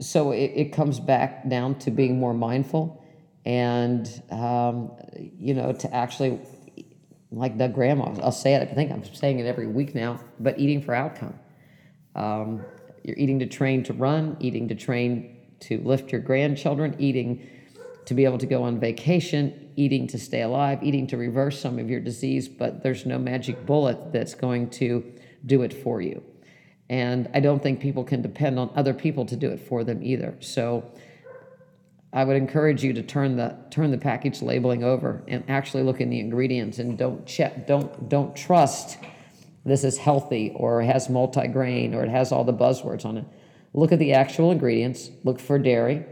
so 0.00 0.32
it, 0.32 0.52
it, 0.54 0.72
comes 0.72 0.98
back 1.00 1.48
down 1.48 1.78
to 1.80 1.90
being 1.90 2.18
more 2.18 2.34
mindful 2.34 3.04
and, 3.44 4.08
um, 4.30 4.92
you 5.38 5.54
know, 5.54 5.72
to 5.72 5.94
actually, 5.94 6.40
like 7.30 7.58
Doug 7.58 7.74
Graham, 7.74 8.02
I'll 8.02 8.32
say 8.32 8.54
it, 8.54 8.68
I 8.68 8.74
think 8.74 8.90
I'm 8.90 9.04
saying 9.04 9.38
it 9.38 9.46
every 9.46 9.66
week 9.66 9.94
now, 9.94 10.20
but 10.40 10.58
eating 10.58 10.82
for 10.82 10.94
outcome. 10.94 11.38
Um, 12.14 12.64
you're 13.02 13.16
eating 13.16 13.38
to 13.40 13.46
train 13.46 13.84
to 13.84 13.92
run, 13.92 14.36
eating 14.40 14.68
to 14.68 14.74
train 14.74 15.36
to 15.60 15.78
lift 15.78 16.10
your 16.12 16.20
grandchildren, 16.20 16.96
eating 16.98 17.48
to 18.06 18.14
be 18.14 18.24
able 18.24 18.38
to 18.38 18.46
go 18.46 18.62
on 18.62 18.80
vacation, 18.80 19.70
eating 19.76 20.06
to 20.08 20.18
stay 20.18 20.42
alive, 20.42 20.82
eating 20.82 21.06
to 21.08 21.16
reverse 21.16 21.60
some 21.60 21.78
of 21.78 21.90
your 21.90 22.00
disease, 22.00 22.48
but 22.48 22.82
there's 22.82 23.06
no 23.06 23.18
magic 23.18 23.64
bullet 23.66 24.12
that's 24.12 24.34
going 24.34 24.70
to 24.70 25.04
do 25.46 25.62
it 25.62 25.72
for 25.72 26.00
you. 26.00 26.22
And 26.90 27.30
I 27.32 27.40
don't 27.40 27.62
think 27.62 27.80
people 27.80 28.04
can 28.04 28.22
depend 28.22 28.58
on 28.58 28.70
other 28.76 28.92
people 28.92 29.24
to 29.26 29.36
do 29.36 29.50
it 29.50 29.60
for 29.60 29.84
them 29.84 30.02
either. 30.02 30.36
So 30.40 30.90
I 32.12 32.24
would 32.24 32.36
encourage 32.36 32.84
you 32.84 32.92
to 32.92 33.02
turn 33.02 33.36
the 33.36 33.56
turn 33.70 33.90
the 33.90 33.98
package 33.98 34.42
labeling 34.42 34.84
over 34.84 35.22
and 35.26 35.42
actually 35.48 35.82
look 35.82 36.00
in 36.00 36.10
the 36.10 36.20
ingredients 36.20 36.78
and 36.78 36.96
don't 36.96 37.26
check 37.26 37.66
don't 37.66 38.08
don't 38.08 38.36
trust 38.36 38.98
this 39.64 39.82
is 39.82 39.98
healthy 39.98 40.52
or 40.54 40.82
has 40.82 41.08
multi-grain 41.08 41.94
or 41.94 42.04
it 42.04 42.10
has 42.10 42.32
all 42.32 42.44
the 42.44 42.52
buzzwords 42.52 43.04
on 43.04 43.18
it. 43.18 43.24
Look 43.72 43.92
at 43.92 43.98
the 43.98 44.12
actual 44.12 44.52
ingredients, 44.52 45.10
look 45.24 45.40
for 45.40 45.58
dairy, 45.58 46.04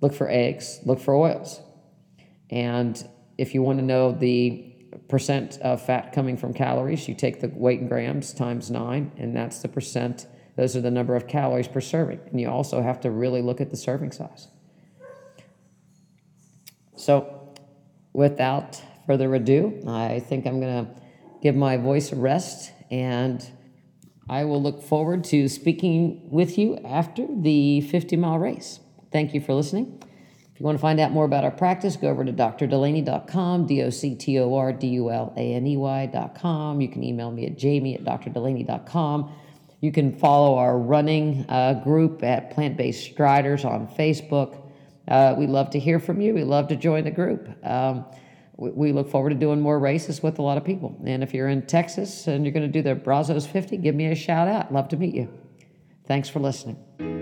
look 0.00 0.12
for 0.12 0.28
eggs, 0.30 0.80
look 0.84 1.00
for 1.00 1.14
oils. 1.14 1.60
And 2.50 3.02
if 3.38 3.54
you 3.54 3.62
want 3.62 3.78
to 3.78 3.84
know 3.84 4.12
the 4.12 4.65
percent 5.08 5.58
of 5.60 5.84
fat 5.84 6.12
coming 6.12 6.36
from 6.36 6.52
calories, 6.52 7.08
you 7.08 7.14
take 7.14 7.40
the 7.40 7.48
weight 7.48 7.80
in 7.80 7.88
grams 7.88 8.32
times 8.32 8.70
nine, 8.70 9.12
and 9.16 9.36
that's 9.36 9.60
the 9.60 9.68
percent, 9.68 10.26
those 10.56 10.76
are 10.76 10.80
the 10.80 10.90
number 10.90 11.14
of 11.14 11.26
calories 11.26 11.68
per 11.68 11.80
serving. 11.80 12.20
And 12.30 12.40
you 12.40 12.48
also 12.48 12.82
have 12.82 13.00
to 13.00 13.10
really 13.10 13.42
look 13.42 13.60
at 13.60 13.70
the 13.70 13.76
serving 13.76 14.12
size. 14.12 14.48
So, 16.96 17.54
without 18.12 18.80
further 19.06 19.34
ado, 19.34 19.82
I 19.86 20.20
think 20.20 20.46
I'm 20.46 20.60
going 20.60 20.86
to 20.86 21.02
give 21.42 21.54
my 21.54 21.76
voice 21.76 22.10
a 22.12 22.16
rest, 22.16 22.72
and 22.90 23.46
I 24.28 24.44
will 24.44 24.60
look 24.60 24.82
forward 24.82 25.22
to 25.24 25.48
speaking 25.48 26.28
with 26.30 26.58
you 26.58 26.78
after 26.78 27.26
the 27.30 27.82
50 27.82 28.16
mile 28.16 28.38
race. 28.38 28.80
Thank 29.12 29.34
you 29.34 29.40
for 29.40 29.54
listening. 29.54 30.02
If 30.56 30.60
you 30.60 30.64
want 30.64 30.78
to 30.78 30.80
find 30.80 30.98
out 31.00 31.12
more 31.12 31.26
about 31.26 31.44
our 31.44 31.50
practice, 31.50 31.96
go 31.96 32.08
over 32.08 32.24
to 32.24 32.32
drdulaney.com, 32.32 33.66
D 33.66 33.82
O 33.82 33.90
C 33.90 34.14
T 34.14 34.38
O 34.38 34.54
R 34.54 34.72
D 34.72 34.86
U 34.86 35.10
L 35.10 35.34
A 35.36 35.52
N 35.52 35.66
E 35.66 35.76
Y.com. 35.76 36.80
You 36.80 36.88
can 36.88 37.04
email 37.04 37.30
me 37.30 37.44
at 37.44 37.58
jamie 37.58 37.94
at 37.94 38.04
drdulaney.com. 38.04 39.34
You 39.82 39.92
can 39.92 40.16
follow 40.16 40.56
our 40.56 40.78
running 40.78 41.44
uh, 41.50 41.82
group 41.84 42.22
at 42.22 42.52
Plant 42.52 42.78
Based 42.78 43.04
Striders 43.04 43.66
on 43.66 43.86
Facebook. 43.86 44.62
Uh, 45.06 45.34
we 45.36 45.46
love 45.46 45.68
to 45.72 45.78
hear 45.78 46.00
from 46.00 46.22
you. 46.22 46.32
We 46.32 46.42
love 46.42 46.68
to 46.68 46.76
join 46.76 47.04
the 47.04 47.10
group. 47.10 47.50
Um, 47.62 48.06
we 48.56 48.92
look 48.92 49.10
forward 49.10 49.30
to 49.30 49.36
doing 49.36 49.60
more 49.60 49.78
races 49.78 50.22
with 50.22 50.38
a 50.38 50.42
lot 50.42 50.56
of 50.56 50.64
people. 50.64 50.98
And 51.04 51.22
if 51.22 51.34
you're 51.34 51.48
in 51.48 51.66
Texas 51.66 52.28
and 52.28 52.46
you're 52.46 52.54
going 52.54 52.66
to 52.66 52.72
do 52.72 52.80
the 52.80 52.94
Brazos 52.94 53.46
50, 53.46 53.76
give 53.76 53.94
me 53.94 54.06
a 54.06 54.14
shout 54.14 54.48
out. 54.48 54.72
Love 54.72 54.88
to 54.88 54.96
meet 54.96 55.14
you. 55.14 55.28
Thanks 56.06 56.30
for 56.30 56.40
listening. 56.40 57.15